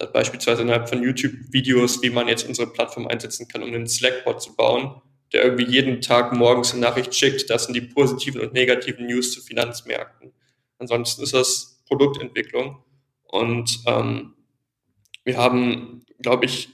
[0.02, 4.42] dass beispielsweise innerhalb von YouTube-Videos, wie man jetzt unsere Plattform einsetzen kann, um einen Slack-Bot
[4.42, 5.02] zu bauen,
[5.34, 9.32] der irgendwie jeden Tag morgens eine Nachricht schickt, das sind die positiven und negativen News
[9.32, 10.34] zu Finanzmärkten.
[10.78, 12.84] Ansonsten ist das Produktentwicklung.
[13.24, 14.34] Und ähm,
[15.24, 16.70] wir haben, glaube ich,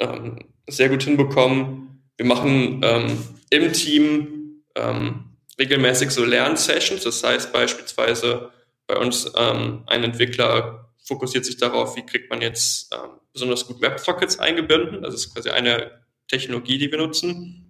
[0.00, 2.02] ähm, sehr gut hinbekommen.
[2.16, 3.18] Wir machen ähm,
[3.50, 7.04] im Team ähm, regelmäßig so Lernsessions.
[7.04, 8.50] Das heißt beispielsweise
[8.86, 13.80] bei uns ähm, ein Entwickler fokussiert sich darauf, wie kriegt man jetzt ähm, besonders gut
[13.80, 15.02] Websockets eingebunden.
[15.02, 17.63] Das ist quasi eine Technologie, die wir nutzen.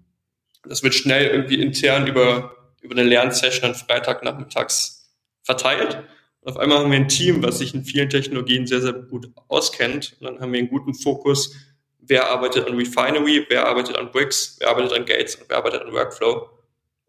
[0.69, 5.11] Das wird schnell irgendwie intern über, über eine Lernsession an Freitagnachmittags
[5.43, 6.03] verteilt.
[6.41, 9.31] Und auf einmal haben wir ein Team, was sich in vielen Technologien sehr, sehr gut
[9.49, 10.17] auskennt.
[10.21, 11.55] Und dann haben wir einen guten Fokus,
[12.01, 15.83] wer arbeitet an Refinery, wer arbeitet an Bricks, wer arbeitet an Gates und wer arbeitet
[15.83, 16.49] an Workflow.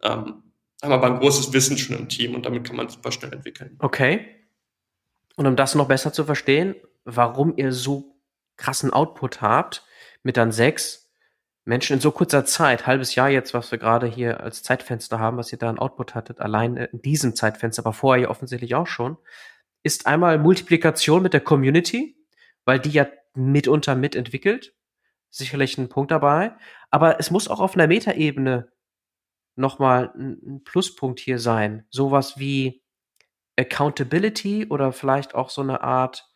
[0.04, 0.44] Ähm,
[0.82, 3.76] haben aber ein großes Wissen schon im Team und damit kann man super schnell entwickeln.
[3.80, 4.26] Okay.
[5.36, 8.15] Und um das noch besser zu verstehen, warum ihr so
[8.58, 9.84] krassen Output habt,
[10.24, 11.05] mit dann sechs
[11.65, 15.38] Menschen in so kurzer Zeit, halbes Jahr jetzt, was wir gerade hier als Zeitfenster haben,
[15.38, 18.88] was ihr da an Output hattet, allein in diesem Zeitfenster, aber vorher ja offensichtlich auch
[18.88, 19.17] schon,
[19.84, 22.15] ist einmal Multiplikation mit der Community,
[22.65, 24.75] weil die ja mitunter mitentwickelt
[25.36, 26.56] sicherlich ein Punkt dabei.
[26.89, 28.71] Aber es muss auch auf einer Metaebene
[29.56, 31.86] nochmal ein, Pluspunkt hier sein.
[31.89, 32.84] Sowas wie
[33.58, 36.30] Accountability oder vielleicht auch so eine Art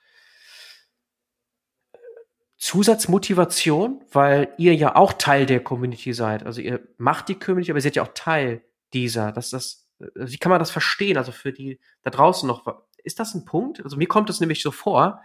[2.59, 6.45] Zusatzmotivation, weil ihr ja auch Teil der Community seid.
[6.45, 8.61] Also ihr macht die Community, aber ihr seid ja auch Teil
[8.93, 9.31] dieser.
[9.31, 11.17] Das, das, wie kann man das verstehen?
[11.17, 13.81] Also für die da draußen noch, ist das ein Punkt?
[13.83, 15.21] Also mir kommt es nämlich so vor,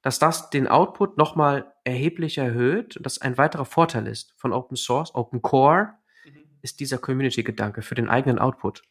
[0.00, 4.76] dass das den Output nochmal erheblich erhöht und das ein weiterer Vorteil ist von Open
[4.76, 6.44] Source, Open Core, mhm.
[6.62, 8.82] ist dieser Community-Gedanke für den eigenen Output.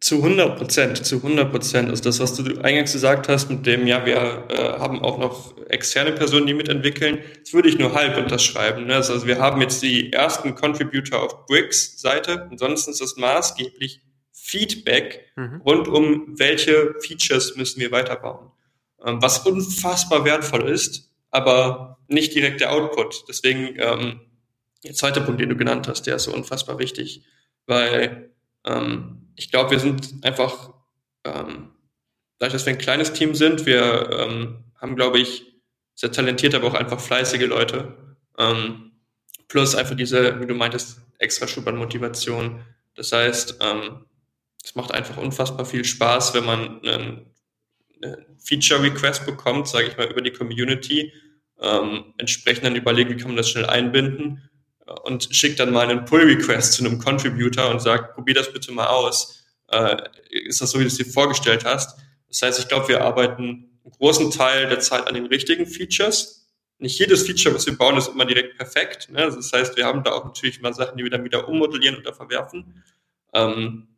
[0.00, 1.90] Zu 100 Prozent, zu 100 Prozent.
[1.90, 5.56] Also das, was du eingangs gesagt hast, mit dem, ja, wir äh, haben auch noch
[5.68, 8.86] externe Personen, die mitentwickeln, das würde ich nur halb unterschreiben.
[8.86, 8.94] Ne?
[8.94, 14.00] Also wir haben jetzt die ersten Contributor auf Bricks Seite, ansonsten ist das maßgeblich
[14.32, 15.62] Feedback mhm.
[15.64, 18.52] rund um welche Features müssen wir weiterbauen.
[19.04, 23.24] Ähm, was unfassbar wertvoll ist, aber nicht direkt der Output.
[23.28, 24.20] Deswegen ähm,
[24.84, 27.24] der zweite Punkt, den du genannt hast, der ist so unfassbar wichtig,
[27.66, 28.30] weil
[28.64, 30.74] ähm, ich glaube, wir sind einfach,
[31.24, 31.70] ähm,
[32.38, 35.46] dadurch, dass wir ein kleines Team sind, wir ähm, haben, glaube ich,
[35.94, 38.16] sehr talentierte, aber auch einfach fleißige Leute.
[38.36, 38.92] Ähm,
[39.46, 42.64] plus einfach diese, wie du meintest, extra Schub an Motivation.
[42.94, 44.06] Das heißt, ähm,
[44.62, 47.26] es macht einfach unfassbar viel Spaß, wenn man einen,
[48.02, 51.12] einen Feature-Request bekommt, sage ich mal, über die Community,
[51.60, 54.48] ähm, entsprechend dann überlegen, wie kann man das schnell einbinden
[55.02, 58.86] und schickt dann mal einen Pull-Request zu einem Contributor und sagt, probier das bitte mal
[58.86, 59.44] aus.
[59.68, 59.96] Äh,
[60.30, 61.98] ist das so, wie du es dir vorgestellt hast?
[62.28, 63.42] Das heißt, ich glaube, wir arbeiten
[63.84, 66.46] einen großen Teil der Zeit an den richtigen Features.
[66.78, 69.10] Nicht jedes Feature, was wir bauen, ist immer direkt perfekt.
[69.10, 69.24] Ne?
[69.24, 72.14] Das heißt, wir haben da auch natürlich mal Sachen, die wir dann wieder ummodellieren oder
[72.14, 72.84] verwerfen.
[73.34, 73.88] Ähm,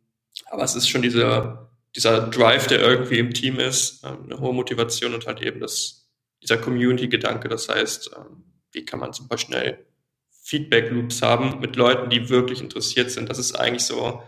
[0.47, 4.53] aber es ist schon dieser, dieser Drive, der irgendwie im Team ist, ähm, eine hohe
[4.53, 6.09] Motivation und halt eben das,
[6.41, 7.49] dieser Community-Gedanke.
[7.49, 9.85] Das heißt, ähm, wie kann man super schnell
[10.41, 13.29] Feedback-Loops haben mit Leuten, die wirklich interessiert sind.
[13.29, 14.21] Das ist eigentlich so,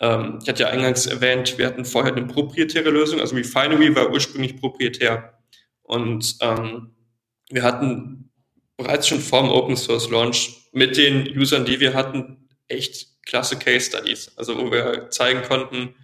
[0.00, 4.10] ähm, ich hatte ja eingangs erwähnt, wir hatten vorher eine proprietäre Lösung, also Refinery war
[4.10, 5.38] ursprünglich proprietär.
[5.82, 6.94] Und ähm,
[7.50, 8.30] wir hatten
[8.76, 13.58] bereits schon vor dem Open Source Launch mit den Usern, die wir hatten, echt klasse
[13.58, 14.32] Case Studies.
[14.36, 15.94] Also wo wir zeigen konnten,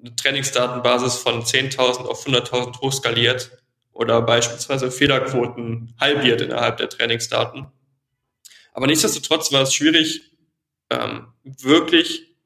[0.00, 3.50] eine Trainingsdatenbasis von 10.000 auf 100.000 hochskaliert
[3.92, 7.66] oder beispielsweise Fehlerquoten halbiert innerhalb der Trainingsdaten.
[8.78, 10.30] Aber nichtsdestotrotz war es schwierig,
[10.88, 12.36] ähm, wirklich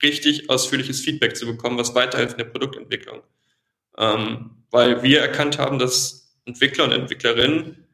[0.00, 3.22] richtig ausführliches Feedback zu bekommen, was weiterhilft in der Produktentwicklung.
[3.98, 7.88] Ähm, weil wir erkannt haben, dass Entwickler und Entwicklerinnen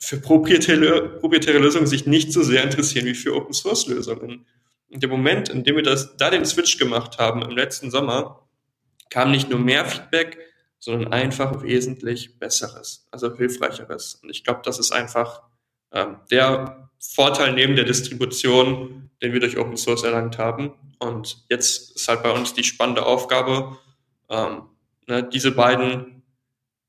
[0.00, 4.44] für proprietäre, proprietäre Lösungen sich nicht so sehr interessieren wie für Open Source Lösungen.
[4.88, 8.48] Und der Moment, in dem wir das, da den Switch gemacht haben im letzten Sommer,
[9.10, 10.38] kam nicht nur mehr Feedback,
[10.80, 14.16] sondern einfach wesentlich besseres, also hilfreicheres.
[14.24, 15.44] Und ich glaube, das ist einfach
[15.92, 20.72] ähm, der Vorteil neben der Distribution, den wir durch Open Source erlangt haben.
[20.98, 23.78] Und jetzt ist halt bei uns die spannende Aufgabe,
[24.28, 24.62] ähm,
[25.06, 26.22] ne, diese beiden,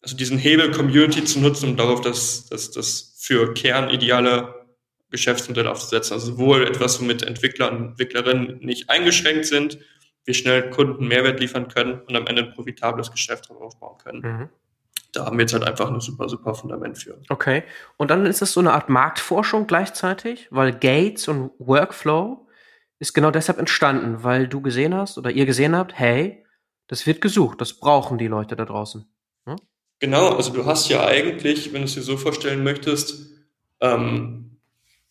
[0.02, 4.56] also diesen Hebel Community zu nutzen, um darauf das, das, das für Kern ideale
[5.12, 6.14] Geschäftsmodell aufzusetzen.
[6.14, 9.80] Also sowohl etwas, womit Entwickler und Entwicklerinnen nicht eingeschränkt sind,
[10.26, 14.22] wir schnell Kunden Mehrwert liefern können und am Ende ein profitables Geschäft aufbauen können.
[14.22, 14.50] Mhm
[15.14, 17.20] da haben wir jetzt halt einfach ein super, super Fundament für.
[17.30, 17.64] Okay.
[17.98, 22.48] Und dann ist das so eine Art Marktforschung gleichzeitig, weil Gates und Workflow
[23.00, 26.46] ist genau deshalb entstanden, weil du gesehen hast oder ihr gesehen habt, hey,
[26.88, 29.06] das wird gesucht, das brauchen die Leute da draußen.
[29.46, 29.56] Hm?
[30.00, 33.30] Genau, also du hast ja eigentlich, wenn du es dir so vorstellen möchtest,
[33.80, 34.58] ähm,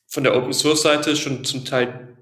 [0.07, 2.17] von der Open Source Seite schon zum Teil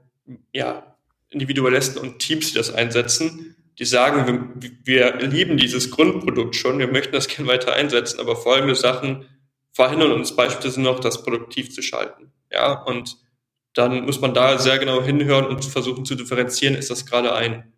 [0.52, 0.96] ja,
[1.30, 6.88] Individualisten und Teams, die das einsetzen, die sagen, wir, wir lieben dieses Grundprodukt schon, wir
[6.88, 9.26] möchten das gerne weiter einsetzen, aber folgende Sachen
[9.72, 12.32] verhindern uns beispielsweise noch, das produktiv zu schalten.
[12.50, 13.18] Ja, und
[13.74, 17.74] dann muss man da sehr genau hinhören und versuchen zu differenzieren, ist das gerade ein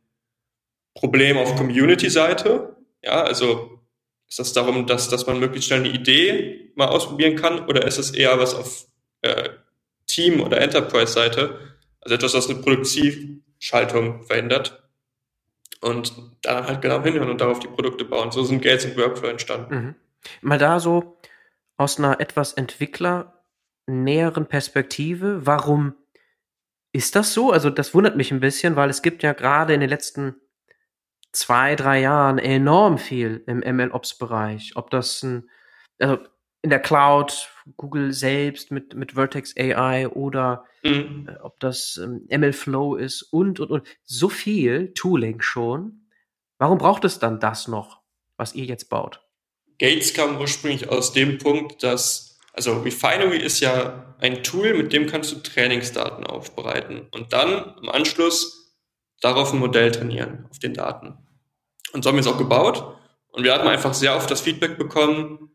[0.95, 2.77] Problem auf Community-Seite?
[3.03, 3.81] Ja, also
[4.29, 7.99] ist das darum, dass, dass man möglichst schnell eine Idee mal ausprobieren kann oder ist
[7.99, 8.87] es eher was auf
[9.23, 9.49] äh,
[10.07, 11.59] Team- oder Enterprise-Seite?
[12.01, 14.88] Also etwas, was eine Produktivschaltung verhindert
[15.81, 16.13] und
[16.43, 18.31] da halt genau hinhören und darauf die Produkte bauen.
[18.31, 19.75] So sind Gates und Workflow entstanden.
[19.75, 19.95] Mhm.
[20.41, 21.19] Mal da so
[21.77, 25.95] aus einer etwas entwicklernäheren Perspektive, warum
[26.93, 27.53] ist das so?
[27.53, 30.37] Also das wundert mich ein bisschen, weil es gibt ja gerade in den letzten
[31.33, 34.73] zwei, drei Jahren enorm viel im MLOps-Bereich.
[34.75, 35.49] Ob das ein,
[36.01, 36.19] also
[36.63, 41.29] in der Cloud, Google selbst mit, mit Vertex AI oder mhm.
[41.29, 43.87] äh, ob das ähm, MLflow ist und, und, und.
[44.05, 46.07] So viel Tooling schon.
[46.59, 48.01] Warum braucht es dann das noch,
[48.37, 49.23] was ihr jetzt baut?
[49.79, 55.07] Gates kam ursprünglich aus dem Punkt, dass, also Refinery ist ja ein Tool, mit dem
[55.07, 58.75] kannst du Trainingsdaten aufbereiten und dann im Anschluss
[59.21, 61.19] darauf ein Modell trainieren, auf den Daten.
[61.93, 62.97] Und so haben wir es auch gebaut.
[63.31, 65.51] Und wir hatten einfach sehr oft das Feedback bekommen,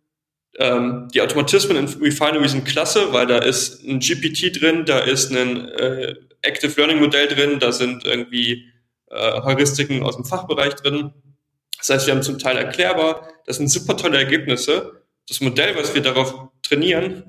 [0.60, 5.32] ähm, die Automatismen in Refinery sind klasse, weil da ist ein GPT drin, da ist
[5.32, 8.72] ein äh, Active Learning Modell drin, da sind irgendwie
[9.10, 11.14] äh, Heuristiken aus dem Fachbereich drin.
[11.80, 15.04] Das heißt, wir haben zum Teil erklärbar, das sind super tolle Ergebnisse.
[15.28, 17.24] Das Modell, was wir darauf trainieren,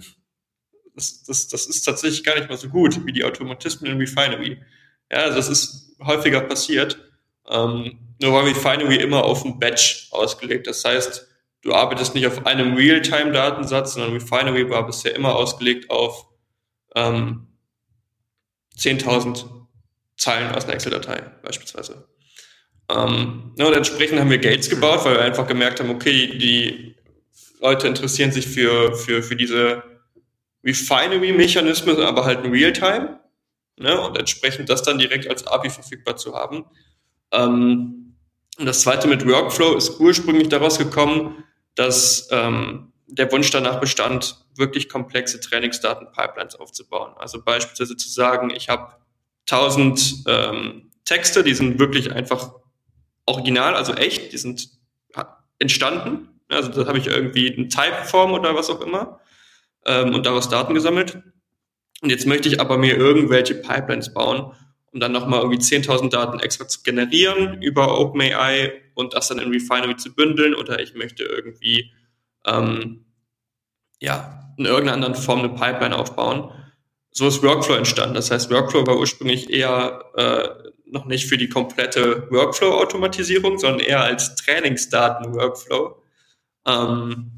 [0.95, 4.59] das, das, das ist tatsächlich gar nicht mal so gut wie die Automatismen in Refinery.
[5.11, 6.99] Ja, also das ist häufiger passiert.
[7.49, 10.67] Ähm, nur war Refinery immer auf ein Batch ausgelegt.
[10.67, 11.27] Das heißt,
[11.65, 16.27] du arbeitest nicht auf einem Realtime-Datensatz, sondern Refinery war bisher immer ausgelegt auf
[16.95, 17.49] ähm,
[18.79, 19.45] 10.000
[20.17, 22.07] Zeilen aus einer Excel-Datei beispielsweise.
[22.91, 26.95] Ähm, und entsprechend haben wir Gates gebaut, weil wir einfach gemerkt haben, okay, die
[27.61, 29.83] Leute interessieren sich für, für, für diese
[30.65, 33.21] Refinery-Mechanismen, aber halt in Realtime.
[33.77, 34.01] Ne?
[34.01, 36.67] Und entsprechend das dann direkt als API verfügbar zu haben.
[37.33, 38.17] Ähm,
[38.59, 41.43] und das zweite mit Workflow ist ursprünglich daraus gekommen,
[41.75, 47.13] dass ähm, der Wunsch danach bestand, wirklich komplexe Trainingsdaten-Pipelines aufzubauen.
[47.17, 48.95] Also beispielsweise zu sagen, ich habe
[49.51, 52.55] 1000 ähm, Texte, die sind wirklich einfach
[53.27, 54.71] original, also echt, die sind
[55.59, 56.29] entstanden.
[56.49, 59.21] Also da habe ich irgendwie eine Typeform oder was auch immer
[59.87, 61.23] ähm, und daraus Daten gesammelt.
[62.03, 64.53] Und jetzt möchte ich aber mir irgendwelche Pipelines bauen,
[64.93, 69.51] um dann nochmal irgendwie 10.000 Daten extra zu generieren über OpenAI und das dann in
[69.51, 71.93] Refinery zu bündeln oder ich möchte irgendwie
[72.47, 73.05] ähm,
[74.01, 76.51] ja, in irgendeiner anderen Form eine Pipeline aufbauen.
[77.11, 78.15] So ist Workflow entstanden.
[78.15, 84.03] Das heißt, Workflow war ursprünglich eher äh, noch nicht für die komplette Workflow-Automatisierung, sondern eher
[84.03, 86.03] als Trainingsdaten-Workflow.
[86.67, 87.31] Ähm,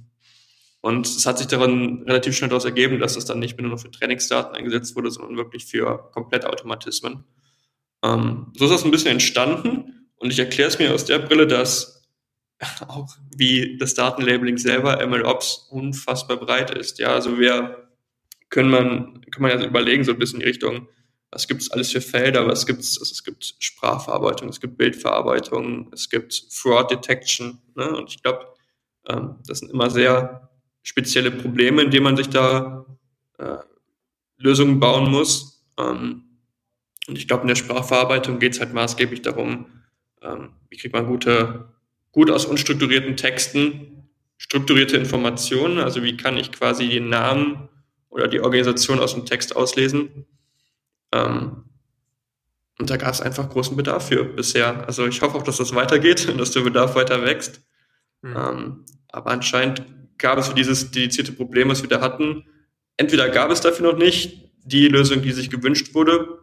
[0.80, 3.78] und es hat sich daran relativ schnell daraus ergeben, dass es dann nicht mehr nur
[3.78, 7.24] für Trainingsdaten eingesetzt wurde, sondern wirklich für komplette Automatismen.
[8.02, 9.95] Ähm, so ist das ein bisschen entstanden
[10.26, 12.02] und ich erkläre es mir aus der Brille, dass
[12.88, 16.98] auch wie das Datenlabeling selber MLOps unfassbar breit ist.
[16.98, 17.88] Ja, also wir
[18.48, 20.88] können man, kann man ja überlegen, so ein bisschen die Richtung,
[21.30, 25.92] was gibt es alles für Felder, was gibt's, also es gibt Sprachverarbeitung, es gibt Bildverarbeitung,
[25.92, 27.88] es gibt Fraud Detection, ne?
[27.96, 28.48] und ich glaube,
[29.08, 30.50] ähm, das sind immer sehr
[30.82, 32.84] spezielle Probleme, in denen man sich da
[33.38, 33.58] äh,
[34.38, 35.64] Lösungen bauen muss.
[35.78, 36.40] Ähm,
[37.06, 39.66] und ich glaube, in der Sprachverarbeitung geht es halt maßgeblich darum,
[40.20, 41.72] wie kriegt man gute,
[42.10, 43.96] gut aus unstrukturierten Texten
[44.38, 47.68] strukturierte Informationen, also wie kann ich quasi den Namen
[48.08, 50.26] oder die Organisation aus dem Text auslesen.
[51.12, 51.64] Ähm,
[52.78, 54.86] und da gab es einfach großen Bedarf für bisher.
[54.86, 57.62] Also ich hoffe auch, dass das weitergeht und dass der Bedarf weiter wächst.
[58.22, 58.36] Mhm.
[58.36, 59.84] Ähm, aber anscheinend
[60.18, 62.44] gab es für dieses dedizierte Problem, was wir da hatten,
[62.96, 66.40] entweder gab es dafür noch nicht die Lösung, die sich gewünscht wurde,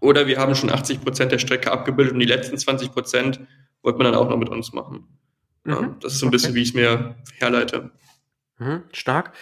[0.00, 3.40] oder wir haben schon 80 Prozent der Strecke abgebildet und die letzten 20 Prozent
[3.82, 5.06] wollte man dann auch noch mit uns machen.
[5.64, 5.96] Mhm.
[6.00, 6.36] Das ist so ein okay.
[6.36, 7.90] bisschen, wie ich es mir herleite.
[8.58, 8.84] Mhm.
[8.92, 9.32] Stark.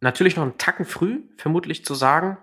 [0.00, 2.38] Natürlich noch einen Tacken früh, vermutlich zu sagen.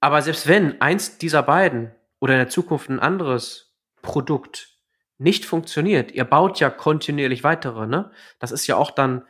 [0.00, 4.78] Aber selbst wenn eins dieser beiden oder in der Zukunft ein anderes Produkt
[5.18, 8.10] nicht funktioniert, ihr baut ja kontinuierlich weitere, ne?
[8.38, 9.22] Das ist ja auch dann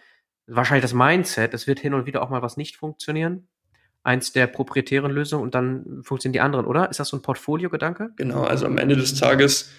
[0.46, 1.54] wahrscheinlich das Mindset.
[1.54, 3.48] Es wird hin und wieder auch mal was nicht funktionieren.
[4.06, 6.88] Eins der proprietären Lösungen und dann funktionieren die anderen, oder?
[6.88, 8.10] Ist das so ein Portfolio-Gedanke?
[8.16, 9.70] Genau, also am Ende des Tages,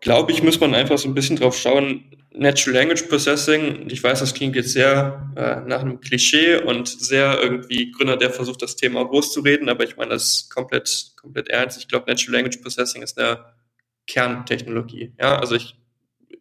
[0.00, 2.04] glaube ich, muss man einfach so ein bisschen drauf schauen.
[2.32, 7.42] Natural Language Processing, ich weiß, das klingt jetzt sehr äh, nach einem Klischee und sehr
[7.42, 11.14] irgendwie Gründer, der versucht, das Thema groß zu reden, aber ich meine das ist komplett,
[11.20, 11.78] komplett ernst.
[11.78, 13.44] Ich glaube, Natural Language Processing ist eine
[14.06, 15.14] Kerntechnologie.
[15.18, 15.74] Ja, also ich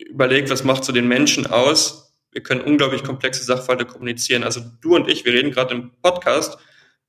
[0.07, 2.13] überlege, was macht so den Menschen aus?
[2.31, 4.43] Wir können unglaublich komplexe Sachverhalte kommunizieren.
[4.43, 6.59] Also du und ich, wir reden gerade im Podcast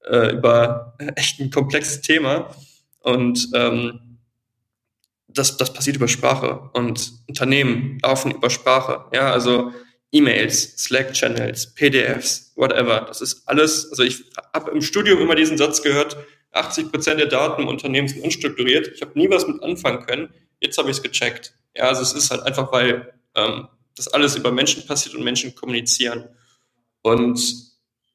[0.04, 2.50] äh, über echt ein komplexes Thema
[3.00, 4.00] und ähm,
[5.28, 9.04] das, das passiert über Sprache und Unternehmen laufen über Sprache.
[9.12, 9.72] Ja, also
[10.10, 13.02] E-Mails, Slack-Channels, PDFs, whatever.
[13.06, 16.16] Das ist alles, also ich habe im Studium immer diesen Satz gehört,
[16.52, 18.88] 80 Prozent der Daten im Unternehmen sind unstrukturiert.
[18.94, 20.32] Ich habe nie was mit anfangen können.
[20.60, 21.54] Jetzt habe ich es gecheckt.
[21.76, 25.54] Ja, also es ist halt einfach, weil ähm, das alles über Menschen passiert und Menschen
[25.54, 26.28] kommunizieren.
[27.02, 27.40] Und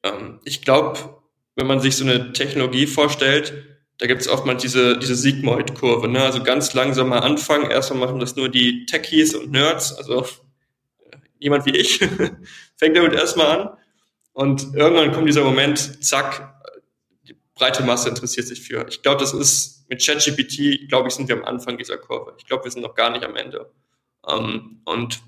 [0.02, 1.22] ähm, ich glaube,
[1.56, 3.52] wenn man sich so eine Technologie vorstellt,
[3.98, 6.08] da gibt es oftmals diese, diese Sigmoid-Kurve.
[6.08, 6.22] Ne?
[6.22, 7.70] Also ganz langsam mal anfangen.
[7.70, 10.26] Erstmal machen das nur die Techies und Nerds, also
[11.38, 11.98] jemand wie ich,
[12.76, 13.68] fängt damit erstmal an.
[14.32, 16.60] Und irgendwann kommt dieser Moment, zack,
[17.28, 18.86] die breite Masse interessiert sich für.
[18.88, 22.34] Ich glaube, das ist mit ChatGPT, glaube ich, sind wir am Anfang dieser Kurve.
[22.38, 23.70] Ich glaube, wir sind noch gar nicht am Ende.
[24.26, 25.20] Ähm, und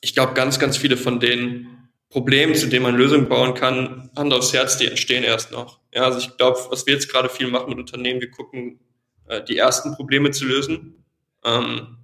[0.00, 1.73] ich glaube, ganz, ganz viele von den
[2.14, 5.80] Problemen, zu denen man Lösungen bauen kann, Hand aufs Herz, die entstehen erst noch.
[5.92, 8.78] Ja, also ich glaube, was wir jetzt gerade viel machen mit Unternehmen, wir gucken,
[9.26, 11.04] äh, die ersten Probleme zu lösen.
[11.44, 11.98] Ähm,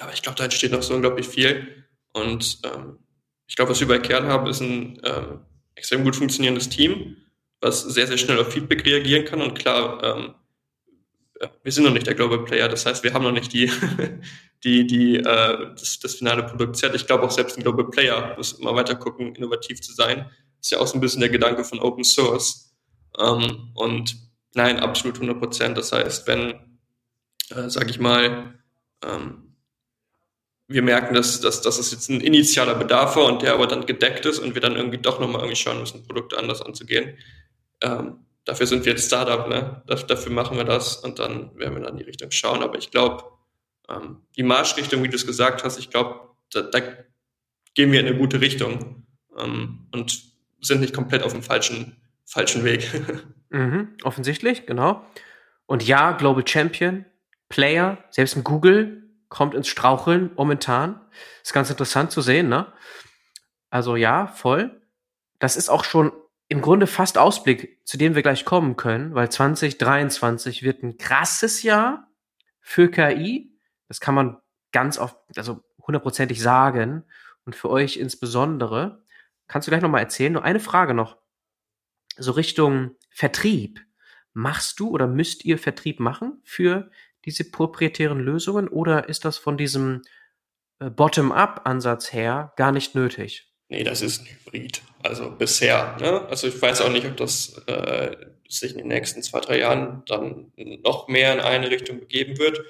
[0.00, 1.86] aber ich glaube, da entsteht noch so unglaublich viel.
[2.12, 2.98] Und ähm,
[3.46, 5.38] ich glaube, was wir bei Kern haben, ist ein ähm,
[5.76, 7.18] extrem gut funktionierendes Team,
[7.60, 9.40] was sehr, sehr schnell auf Feedback reagieren kann.
[9.40, 10.34] Und klar, ähm,
[11.62, 13.70] wir sind noch nicht der Global Player, das heißt, wir haben noch nicht die,
[14.64, 16.94] die, die, äh, das, das finale Produkt Z.
[16.94, 20.30] Ich glaube auch selbst ein Global Player muss immer weiter gucken, innovativ zu sein.
[20.60, 22.74] Ist ja auch so ein bisschen der Gedanke von Open Source.
[23.18, 24.16] Ähm, und
[24.54, 25.78] nein, absolut 100 Prozent.
[25.78, 26.54] Das heißt, wenn,
[27.50, 28.54] äh, sage ich mal,
[29.04, 29.56] ähm,
[30.66, 33.86] wir merken, dass, dass, dass es jetzt ein initialer Bedarf war und der aber dann
[33.86, 37.16] gedeckt ist und wir dann irgendwie doch nochmal irgendwie schauen müssen, Produkte anders anzugehen,
[37.80, 39.82] ähm, dafür sind wir jetzt Startup, ne?
[39.86, 42.62] dafür machen wir das und dann werden wir dann in die Richtung schauen.
[42.62, 43.24] Aber ich glaube,
[43.88, 46.80] ähm, die Marschrichtung, wie du es gesagt hast, ich glaube, da, da
[47.74, 49.06] gehen wir in eine gute Richtung
[49.38, 50.22] ähm, und
[50.60, 52.90] sind nicht komplett auf dem falschen, falschen Weg.
[53.50, 55.04] mhm, offensichtlich, genau.
[55.66, 57.04] Und ja, Global Champion,
[57.48, 61.00] Player, selbst ein Google kommt ins Straucheln momentan.
[61.42, 62.72] Ist ganz interessant zu sehen, ne?
[63.70, 64.80] Also ja, voll.
[65.38, 66.12] Das ist auch schon
[66.48, 71.62] im Grunde fast Ausblick, zu dem wir gleich kommen können, weil 2023 wird ein krasses
[71.62, 72.10] Jahr
[72.60, 73.47] für KI.
[73.88, 74.38] Das kann man
[74.72, 77.04] ganz oft, also hundertprozentig sagen.
[77.44, 79.02] Und für euch insbesondere.
[79.46, 80.34] Kannst du gleich nochmal erzählen?
[80.34, 81.16] Nur eine Frage noch.
[82.18, 83.80] So Richtung Vertrieb.
[84.34, 86.90] Machst du oder müsst ihr Vertrieb machen für
[87.24, 90.02] diese proprietären Lösungen oder ist das von diesem
[90.78, 93.52] äh, Bottom-up-Ansatz her gar nicht nötig?
[93.68, 94.82] Nee, das ist ein Hybrid.
[95.02, 95.96] Also bisher.
[96.00, 96.22] Ne?
[96.28, 98.16] Also ich weiß auch nicht, ob das äh,
[98.48, 102.64] sich in den nächsten zwei, drei Jahren dann noch mehr in eine Richtung begeben wird.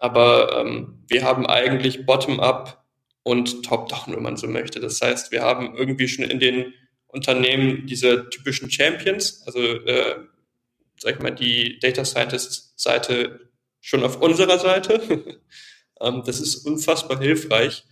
[0.00, 2.84] Aber ähm, wir haben eigentlich Bottom-up
[3.22, 4.80] und Top-down, wenn man so möchte.
[4.80, 6.72] Das heißt, wir haben irgendwie schon in den
[7.06, 10.16] Unternehmen diese typischen Champions, also äh,
[10.98, 15.00] sag ich mal, die Data Scientist-Seite schon auf unserer Seite.
[16.00, 17.84] ähm, das ist unfassbar hilfreich.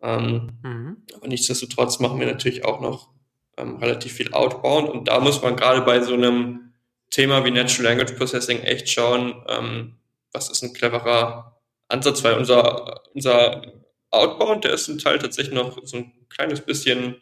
[0.00, 1.02] Ähm, mhm.
[1.14, 3.10] Aber nichtsdestotrotz machen wir natürlich auch noch
[3.56, 6.72] ähm, relativ viel Outbound und da muss man gerade bei so einem
[7.10, 9.98] Thema wie Natural Language Processing echt schauen, ähm,
[10.32, 11.58] was ist ein cleverer
[11.88, 13.62] Ansatz, weil unser, unser
[14.10, 17.16] Outbound, der ist zum Teil tatsächlich noch so ein kleines bisschen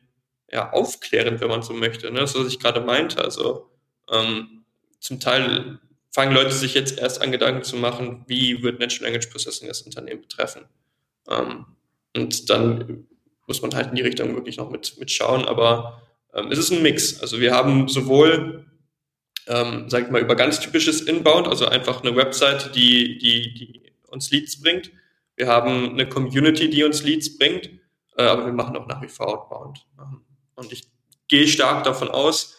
[0.50, 2.10] ja, aufklärend, wenn man so möchte.
[2.10, 2.20] Ne?
[2.20, 3.22] Das, was ich gerade meinte.
[3.22, 3.70] Also
[4.10, 4.64] ähm,
[5.00, 5.80] zum Teil
[6.12, 9.82] fangen Leute sich jetzt erst an, Gedanken zu machen, wie wird Natural Language Processing das
[9.82, 10.64] Unternehmen betreffen.
[11.28, 11.66] Ähm,
[12.16, 13.06] und dann
[13.46, 15.44] muss man halt in die Richtung wirklich noch mit, mit schauen.
[15.44, 16.02] Aber
[16.34, 17.20] ähm, es ist ein Mix.
[17.20, 18.65] Also wir haben sowohl,
[19.46, 23.92] ähm, sag ich mal, über ganz typisches Inbound, also einfach eine Website, die, die, die
[24.08, 24.90] uns Leads bringt.
[25.36, 27.70] Wir haben eine Community, die uns Leads bringt,
[28.16, 29.86] äh, aber wir machen auch nach wie vor Outbound.
[29.98, 30.22] Ähm,
[30.54, 30.90] und ich
[31.28, 32.58] gehe stark davon aus,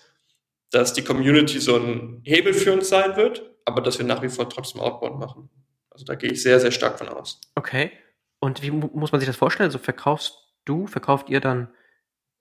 [0.71, 4.29] dass die Community so ein Hebel für uns sein wird, aber dass wir nach wie
[4.29, 5.49] vor trotzdem Outbound machen.
[5.89, 7.41] Also da gehe ich sehr, sehr stark von aus.
[7.55, 7.91] Okay.
[8.39, 9.71] Und wie muss man sich das vorstellen?
[9.71, 11.69] So verkaufst du, verkauft ihr dann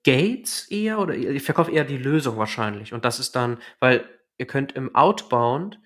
[0.05, 2.93] Gates eher oder ihr verkauft eher die Lösung wahrscheinlich?
[2.93, 4.07] Und das ist dann, weil
[4.39, 5.81] ihr könnt im Outbound,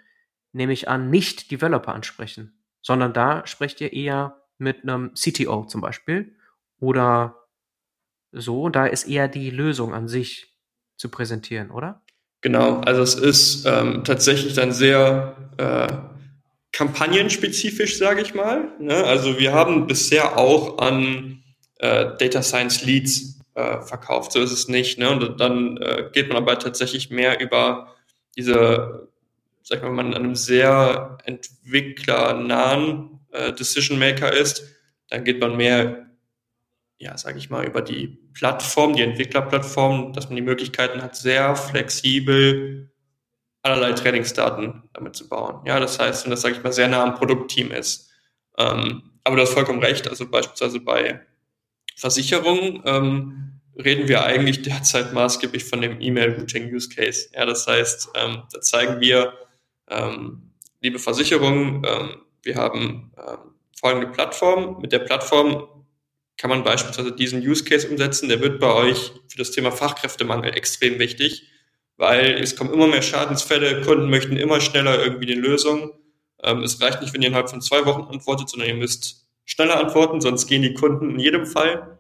[0.53, 5.81] nehme ich an, nicht Developer ansprechen, sondern da sprecht ihr eher mit einem CTO zum
[5.81, 6.37] Beispiel
[6.79, 7.49] oder
[8.33, 8.69] so.
[8.69, 10.59] Da ist eher die Lösung an sich
[10.97, 12.03] zu präsentieren, oder?
[12.43, 15.89] Genau, also es ist ähm, tatsächlich dann sehr äh,
[16.73, 18.69] kampagnenspezifisch, sage ich mal.
[18.79, 18.95] Ne?
[19.05, 21.43] Also wir haben bisher auch an
[21.79, 24.99] äh, Data Science Leads äh, verkauft, so ist es nicht.
[24.99, 25.11] Ne?
[25.11, 27.95] Und dann äh, geht man aber tatsächlich mehr über
[28.37, 29.09] diese,
[29.63, 34.65] sag mal, wenn man an einem sehr entwicklernahen äh, Decision Maker ist,
[35.09, 36.11] dann geht man mehr
[37.01, 41.57] ja, sage ich mal, über die Plattform, die Entwicklerplattform, dass man die Möglichkeiten hat, sehr
[41.57, 42.93] flexibel
[43.63, 45.63] allerlei Trainingsdaten damit zu bauen.
[45.65, 48.11] Ja, das heißt, wenn das, sage ich mal, sehr nah am Produktteam ist.
[48.59, 51.27] Ähm, aber du hast vollkommen recht, also beispielsweise bei
[51.97, 57.31] Versicherungen ähm, reden wir eigentlich derzeit maßgeblich von dem E-Mail-Routing-Use-Case.
[57.35, 59.35] Ja, das heißt, ähm, da zeigen wir,
[59.89, 64.81] ähm, liebe Versicherungen, ähm, wir haben ähm, folgende Plattform.
[64.81, 65.67] Mit der Plattform
[66.37, 68.29] kann man beispielsweise diesen Use Case umsetzen.
[68.29, 71.51] Der wird bei euch für das Thema Fachkräftemangel extrem wichtig,
[71.97, 75.93] weil es kommen immer mehr Schadensfälle, Kunden möchten immer schneller irgendwie eine Lösung.
[76.43, 79.79] Ähm, es reicht nicht, wenn ihr innerhalb von zwei Wochen antwortet, sondern ihr müsst schneller
[79.79, 82.00] antworten, sonst gehen die Kunden in jedem Fall.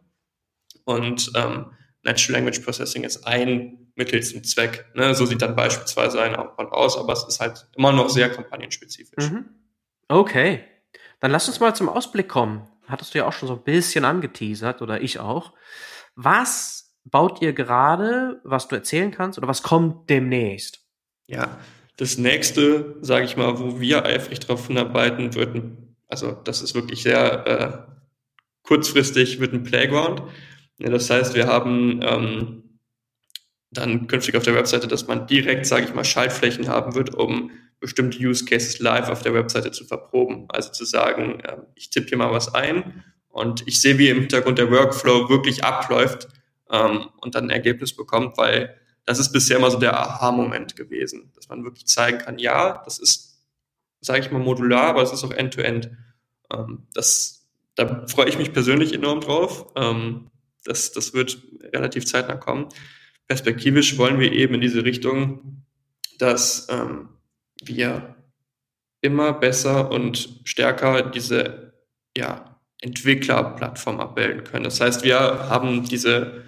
[0.96, 1.66] Und ähm,
[2.02, 4.86] Natural Language Processing ist ein Mittel zum Zweck.
[4.94, 5.14] Ne?
[5.14, 9.30] So sieht dann beispielsweise ein Outbound aus, aber es ist halt immer noch sehr kampagnenspezifisch.
[9.30, 9.50] Mhm.
[10.08, 10.64] Okay.
[11.20, 14.04] Dann lass uns mal zum Ausblick kommen hattest du ja auch schon so ein bisschen
[14.04, 15.52] angeteasert oder ich auch.
[16.14, 20.80] Was baut ihr gerade, was du erzählen kannst oder was kommt demnächst?
[21.26, 21.58] Ja,
[21.96, 26.74] das nächste, sage ich mal, wo wir eifrig drauf hinarbeiten, wird ein, also das ist
[26.74, 27.92] wirklich sehr äh,
[28.62, 30.22] kurzfristig, wird ein Playground.
[30.88, 32.78] Das heißt, wir haben ähm,
[33.70, 37.50] dann künftig auf der Webseite, dass man direkt, sage ich mal, Schaltflächen haben wird, um
[37.78, 40.46] bestimmte Use Cases live auf der Webseite zu verproben.
[40.48, 44.20] Also zu sagen, äh, ich tippe hier mal was ein und ich sehe, wie im
[44.20, 46.28] Hintergrund der Workflow wirklich abläuft
[46.70, 48.74] ähm, und dann ein Ergebnis bekommt, weil
[49.04, 52.98] das ist bisher immer so der Aha-Moment gewesen, dass man wirklich zeigen kann, ja, das
[52.98, 53.38] ist,
[54.00, 55.86] sage ich mal, modular, aber es ist auch End-to-End.
[55.86, 55.96] -End.
[56.52, 56.86] Ähm,
[57.76, 59.66] da freue ich mich persönlich enorm drauf.
[59.76, 60.29] Ähm,
[60.64, 61.38] das, das wird
[61.72, 62.68] relativ zeitnah kommen.
[63.26, 65.64] Perspektivisch wollen wir eben in diese Richtung,
[66.18, 67.10] dass ähm,
[67.62, 68.16] wir
[69.00, 71.72] immer besser und stärker diese
[72.16, 74.64] ja, Entwicklerplattform abbilden können.
[74.64, 76.44] Das heißt, wir haben diese,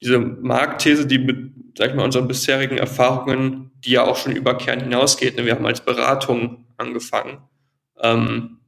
[0.00, 4.56] diese Marktthese, die mit, sag ich mal, unseren bisherigen Erfahrungen, die ja auch schon über
[4.56, 5.36] Kern hinausgeht.
[5.36, 5.44] Ne?
[5.44, 7.38] Wir haben als Beratung angefangen.
[8.00, 8.58] Ähm,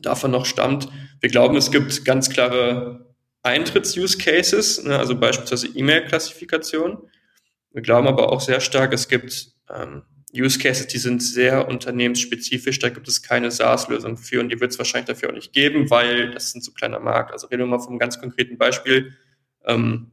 [0.00, 0.88] davon noch stammt.
[1.20, 3.09] Wir glauben, es gibt ganz klare
[3.42, 4.98] Eintritts-Use-Cases, ne?
[4.98, 6.98] also beispielsweise E-Mail-Klassifikation.
[7.72, 10.02] Wir glauben aber auch sehr stark, es gibt ähm,
[10.34, 14.70] Use Cases, die sind sehr unternehmensspezifisch, da gibt es keine SaaS-Lösung für und die wird
[14.70, 17.32] es wahrscheinlich dafür auch nicht geben, weil das ist ein zu kleiner Markt.
[17.32, 19.16] Also reden wir mal vom ganz konkreten Beispiel.
[19.64, 20.12] Ähm,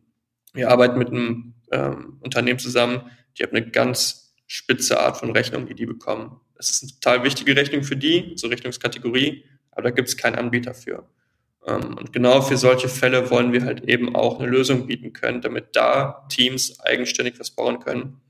[0.53, 3.01] wir arbeiten mit einem ähm, Unternehmen zusammen,
[3.37, 6.39] die haben eine ganz spitze Art von Rechnung, die die bekommen.
[6.55, 10.35] Das ist eine total wichtige Rechnung für die, so Rechnungskategorie, aber da gibt es keinen
[10.35, 11.07] Anbieter für.
[11.67, 15.41] Ähm, und genau für solche Fälle wollen wir halt eben auch eine Lösung bieten können,
[15.41, 18.21] damit da Teams eigenständig was bauen können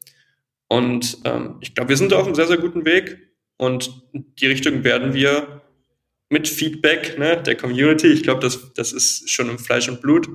[0.68, 3.18] und ähm, ich glaube, wir sind auf einem sehr, sehr guten Weg
[3.58, 5.62] und die Richtung werden wir
[6.30, 10.28] mit Feedback ne, der Community, ich glaube, das, das ist schon im Fleisch und Blut,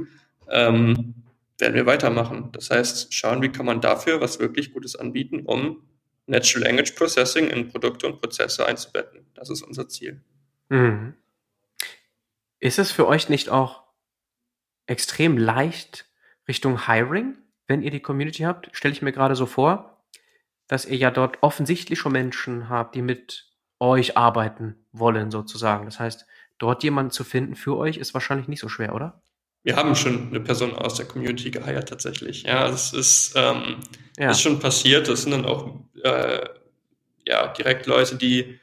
[0.48, 1.14] ähm,
[1.58, 2.48] werden wir weitermachen.
[2.52, 5.82] Das heißt, schauen, wie kann man dafür was wirklich Gutes anbieten, um
[6.26, 9.26] Natural Language Processing in Produkte und Prozesse einzubetten.
[9.34, 10.22] Das ist unser Ziel.
[10.70, 11.14] Mhm.
[12.62, 13.82] Ist es für euch nicht auch
[14.86, 16.06] extrem leicht
[16.48, 17.36] Richtung Hiring,
[17.66, 18.70] wenn ihr die Community habt?
[18.72, 19.92] Stelle ich mir gerade so vor
[20.72, 23.46] dass ihr ja dort offensichtlich schon Menschen habt, die mit
[23.78, 25.84] euch arbeiten wollen, sozusagen.
[25.84, 26.24] Das heißt,
[26.56, 29.20] dort jemanden zu finden für euch ist wahrscheinlich nicht so schwer, oder?
[29.64, 32.44] Wir haben schon eine Person aus der Community geheiert, tatsächlich.
[32.44, 33.80] Ja, es ist, ähm,
[34.18, 34.30] ja.
[34.30, 35.08] ist schon passiert.
[35.08, 36.40] Das sind dann auch äh,
[37.26, 38.58] ja, direkt Leute, die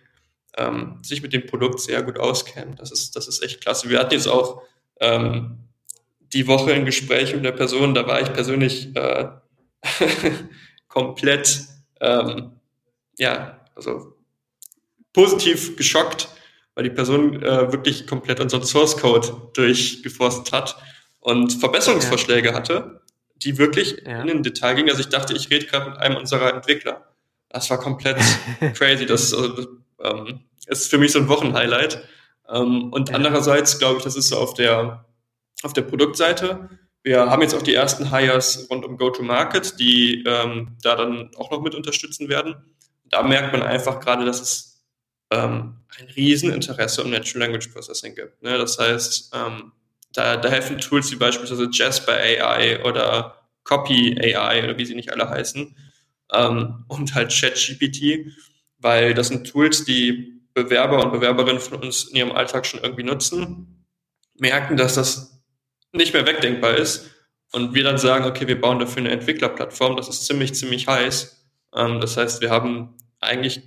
[0.60, 2.76] ähm, sich mit dem Produkt sehr gut auskennen.
[2.76, 3.89] Das ist, das ist echt klasse.
[3.89, 4.62] Wir hatten jetzt auch
[4.99, 5.57] ähm,
[6.34, 9.30] die Woche ein Gespräch mit der Person, da war ich persönlich äh,
[10.88, 11.64] komplett
[12.01, 12.60] ähm,
[13.18, 14.16] ja, also
[15.14, 16.30] positiv geschockt,
[16.76, 20.78] weil die Person äh, wirklich komplett unseren Source Code durchgeforstet hat
[21.20, 22.53] und Verbesserungsvorschläge ja.
[22.53, 23.01] hatte,
[23.38, 24.22] die wirklich ja.
[24.22, 24.89] in den Detail gingen.
[24.89, 27.07] Also ich dachte, ich rede gerade mit einem unserer Entwickler.
[27.49, 28.18] Das war komplett
[28.76, 29.05] crazy.
[29.05, 29.68] Das also,
[30.01, 32.03] ähm, ist für mich so ein Wochenhighlight.
[32.49, 33.15] Ähm, und ja.
[33.15, 35.05] andererseits glaube ich, das ist so auf der,
[35.63, 36.70] auf der Produktseite
[37.03, 41.49] wir haben jetzt auch die ersten Hires rund um Go-to-Market, die ähm, da dann auch
[41.49, 42.55] noch mit unterstützen werden.
[43.09, 44.84] Da merkt man einfach gerade, dass es
[45.32, 48.41] ähm, ein Rieseninteresse um Natural Language Processing gibt.
[48.43, 48.57] Ne?
[48.57, 49.72] Das heißt, ähm,
[50.13, 55.13] da, da helfen Tools wie beispielsweise Jasper AI oder Copy AI oder wie sie nicht
[55.13, 55.76] alle heißen
[56.34, 58.34] ähm, und halt ChatGPT,
[58.80, 63.03] weil das sind Tools, die Bewerber und Bewerberinnen von uns in ihrem Alltag schon irgendwie
[63.03, 63.86] nutzen,
[64.36, 65.41] merken, dass das
[65.91, 67.10] nicht mehr wegdenkbar ist
[67.51, 71.47] und wir dann sagen, okay, wir bauen dafür eine Entwicklerplattform, das ist ziemlich, ziemlich heiß.
[71.76, 73.62] Ähm, das heißt, wir haben eigentlich,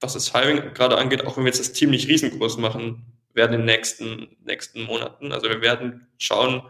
[0.00, 3.52] was das Hiring gerade angeht, auch wenn wir jetzt das Team nicht riesengroß machen werden
[3.52, 5.32] in den nächsten, nächsten Monaten.
[5.32, 6.62] Also wir werden schauen,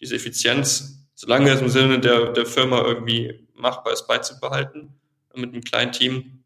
[0.00, 4.94] diese Effizienz, solange es im Sinne der, der Firma irgendwie machbar ist, beizubehalten
[5.34, 6.44] mit einem kleinen Team.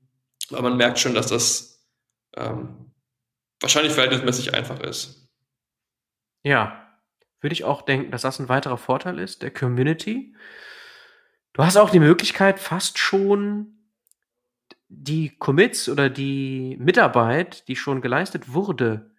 [0.51, 1.76] Aber man merkt schon, dass das
[2.37, 2.93] ähm,
[3.61, 5.29] wahrscheinlich verhältnismäßig einfach ist.
[6.43, 6.87] Ja,
[7.41, 10.35] würde ich auch denken, dass das ein weiterer Vorteil ist, der Community.
[11.53, 13.77] Du hast auch die Möglichkeit, fast schon
[14.89, 19.11] die Commits oder die Mitarbeit, die schon geleistet wurde,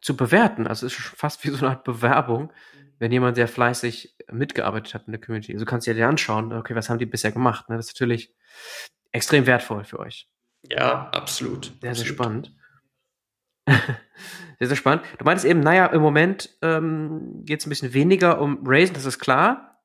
[0.00, 0.66] zu bewerten.
[0.66, 2.52] Also es ist fast wie so eine Art Bewerbung,
[2.98, 5.52] wenn jemand sehr fleißig mitgearbeitet hat in der Community.
[5.52, 7.68] Also kannst du dir anschauen, okay, was haben die bisher gemacht?
[7.68, 7.76] Ne?
[7.76, 8.34] Das ist natürlich
[9.12, 10.28] extrem wertvoll für euch.
[10.70, 11.72] Ja, absolut.
[11.80, 11.96] Sehr, absolut.
[11.96, 12.52] sehr spannend.
[13.66, 15.04] sehr, sehr spannend.
[15.18, 19.06] Du meintest eben, naja, im Moment ähm, geht es ein bisschen weniger um Raisen, das
[19.06, 19.80] ist klar.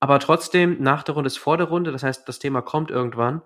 [0.00, 3.42] Aber trotzdem, nach der Runde ist vor der Runde, das heißt, das Thema kommt irgendwann.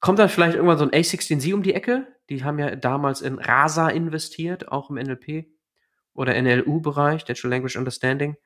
[0.00, 2.06] Kommt dann vielleicht irgendwann so ein A16Z um die Ecke?
[2.30, 5.46] Die haben ja damals in RASA investiert, auch im NLP
[6.14, 8.36] oder NLU-Bereich, Natural Language Understanding.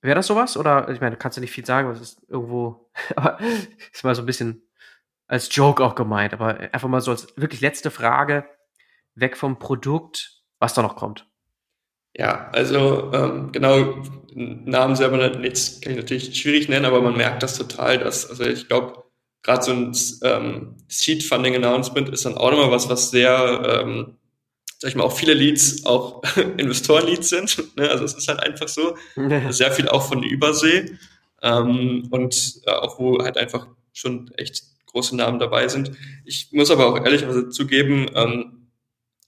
[0.00, 0.56] Wäre das sowas?
[0.56, 3.38] Oder, ich meine, kannst du nicht viel sagen, was ist irgendwo, aber
[3.92, 4.62] ist mal so ein bisschen
[5.26, 8.44] als Joke auch gemeint, aber einfach mal so als wirklich letzte Frage,
[9.14, 11.26] weg vom Produkt, was da noch kommt.
[12.16, 14.02] Ja, also ähm, genau,
[14.34, 18.44] Namen selber jetzt kann ich natürlich schwierig nennen, aber man merkt das total, dass, also
[18.44, 19.04] ich glaube,
[19.42, 24.16] gerade so ein ähm, Seed Funding Announcement ist dann auch nochmal was, was sehr, ähm,
[24.78, 26.22] sag ich mal, auch viele Leads auch
[26.56, 27.76] Investoren-Leads sind.
[27.76, 27.88] Ne?
[27.88, 28.96] Also es ist halt einfach so,
[29.50, 30.96] sehr viel auch von Übersee
[31.42, 35.90] ähm, und äh, auch wo halt einfach schon echt große Namen dabei sind.
[36.24, 38.70] Ich muss aber auch ehrlicherweise zugeben, ähm,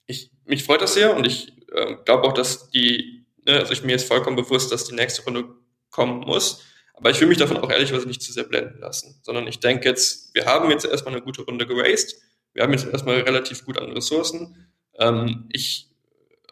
[0.07, 3.83] ich, mich freut das sehr und ich äh, glaube auch, dass die, ne, also ich,
[3.83, 5.45] mir ist vollkommen bewusst, dass die nächste Runde
[5.91, 6.63] kommen muss.
[6.95, 9.89] Aber ich will mich davon auch ehrlicherweise nicht zu sehr blenden lassen, sondern ich denke
[9.89, 12.17] jetzt, wir haben jetzt erstmal eine gute Runde geraced.
[12.55, 14.69] Wir haben jetzt erstmal relativ gut an Ressourcen.
[14.99, 15.91] Ähm, ich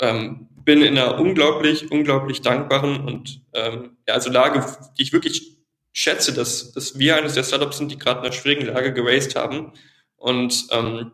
[0.01, 4.67] ähm, bin in einer unglaublich, unglaublich dankbaren und ähm, ja, also Lage,
[4.99, 5.54] die ich wirklich
[5.95, 9.37] schätze, dass, dass wir eines der Startups sind, die gerade in einer schwierigen Lage geraced
[9.37, 9.73] haben
[10.17, 11.13] und ähm,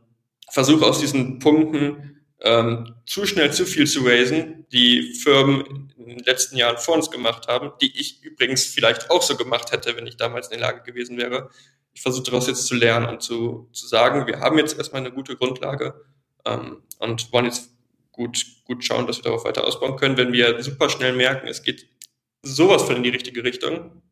[0.50, 6.18] versuche aus diesen Punkten ähm, zu schnell zu viel zu raisen, die Firmen in den
[6.20, 10.06] letzten Jahren vor uns gemacht haben, die ich übrigens vielleicht auch so gemacht hätte, wenn
[10.06, 11.50] ich damals in der Lage gewesen wäre.
[11.92, 15.12] Ich versuche daraus jetzt zu lernen und zu, zu sagen, wir haben jetzt erstmal eine
[15.12, 15.94] gute Grundlage
[16.46, 17.70] ähm, und wollen jetzt
[18.12, 20.16] gut, gut schauen, dass wir darauf weiter ausbauen können.
[20.16, 21.86] Wenn wir super schnell merken, es geht
[22.42, 24.02] sowas von in die richtige Richtung,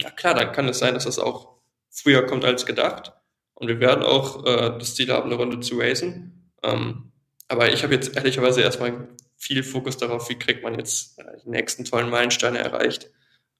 [0.00, 1.58] ja klar, dann kann es sein, dass das auch
[1.90, 3.12] früher kommt als gedacht.
[3.54, 6.52] Und wir werden auch äh, das Ziel haben, eine Runde zu raisen.
[6.62, 7.12] Ähm,
[7.48, 11.50] aber ich habe jetzt ehrlicherweise erstmal viel Fokus darauf, wie kriegt man jetzt äh, die
[11.50, 13.10] nächsten tollen Meilensteine erreicht.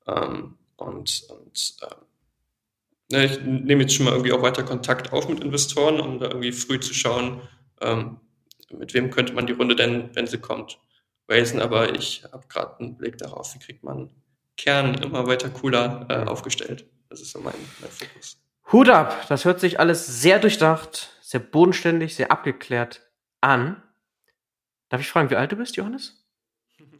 [0.07, 5.43] Ähm, und und äh, ich nehme jetzt schon mal irgendwie auch weiter Kontakt auf mit
[5.43, 7.41] Investoren, um da irgendwie früh zu schauen,
[7.80, 8.20] ähm,
[8.70, 10.78] mit wem könnte man die Runde denn, wenn sie kommt,
[11.28, 11.61] raisen.
[11.61, 14.11] Aber ich habe gerade einen Blick darauf, wie kriegt man
[14.59, 16.85] Kern immer weiter cooler äh, aufgestellt.
[17.09, 18.39] Das ist so mein, mein Fokus.
[18.71, 23.09] Hut ab, das hört sich alles sehr durchdacht, sehr bodenständig, sehr abgeklärt
[23.41, 23.83] an.
[24.91, 26.27] Darf ich fragen, wie alt du bist, Johannes?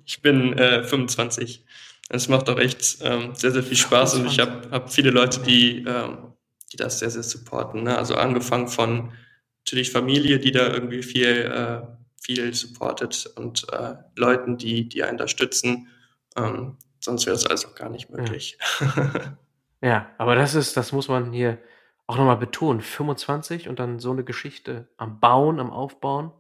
[0.07, 1.67] Ich bin äh, 25.
[2.09, 4.21] Es macht auch echt ähm, sehr, sehr viel Spaß 25.
[4.21, 6.33] und ich habe hab viele Leute, die, ähm,
[6.73, 7.83] die das sehr, sehr supporten.
[7.83, 7.99] Ne?
[7.99, 9.13] Also angefangen von
[9.59, 11.83] natürlich Familie, die da irgendwie viel, äh,
[12.23, 15.89] viel supportet und äh, Leuten, die, die einen da stützen.
[16.35, 18.59] Ähm, sonst wäre das alles auch gar nicht möglich.
[18.81, 19.39] Ja.
[19.81, 21.59] ja, aber das ist, das muss man hier
[22.07, 22.81] auch nochmal betonen.
[22.81, 26.33] 25 und dann so eine Geschichte am Bauen, am Aufbauen.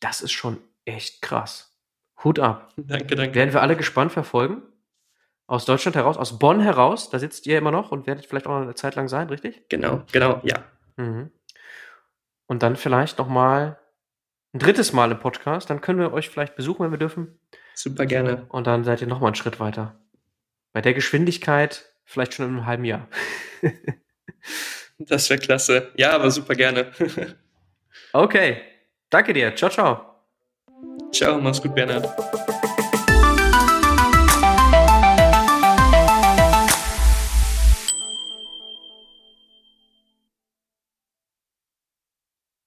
[0.00, 1.76] Das ist schon echt krass.
[2.22, 2.72] Hut ab.
[2.76, 3.34] Danke, danke.
[3.34, 4.62] Werden wir alle gespannt verfolgen.
[5.46, 8.62] Aus Deutschland heraus, aus Bonn heraus, da sitzt ihr immer noch und werdet vielleicht auch
[8.62, 9.68] eine Zeit lang sein, richtig?
[9.68, 10.64] Genau, genau, ja.
[10.96, 11.30] Mhm.
[12.46, 13.78] Und dann vielleicht nochmal
[14.54, 15.68] ein drittes Mal im Podcast.
[15.68, 17.38] Dann können wir euch vielleicht besuchen, wenn wir dürfen.
[17.74, 18.46] Super gerne.
[18.48, 19.98] Und dann seid ihr nochmal einen Schritt weiter.
[20.72, 23.08] Bei der Geschwindigkeit vielleicht schon in einem halben Jahr.
[24.98, 25.92] das wäre klasse.
[25.96, 26.92] Ja, aber super gerne.
[28.12, 28.62] okay.
[29.10, 29.54] Danke dir.
[29.54, 30.14] Ciao, ciao.
[31.12, 32.08] Ciao, mach's gut, Bernhard.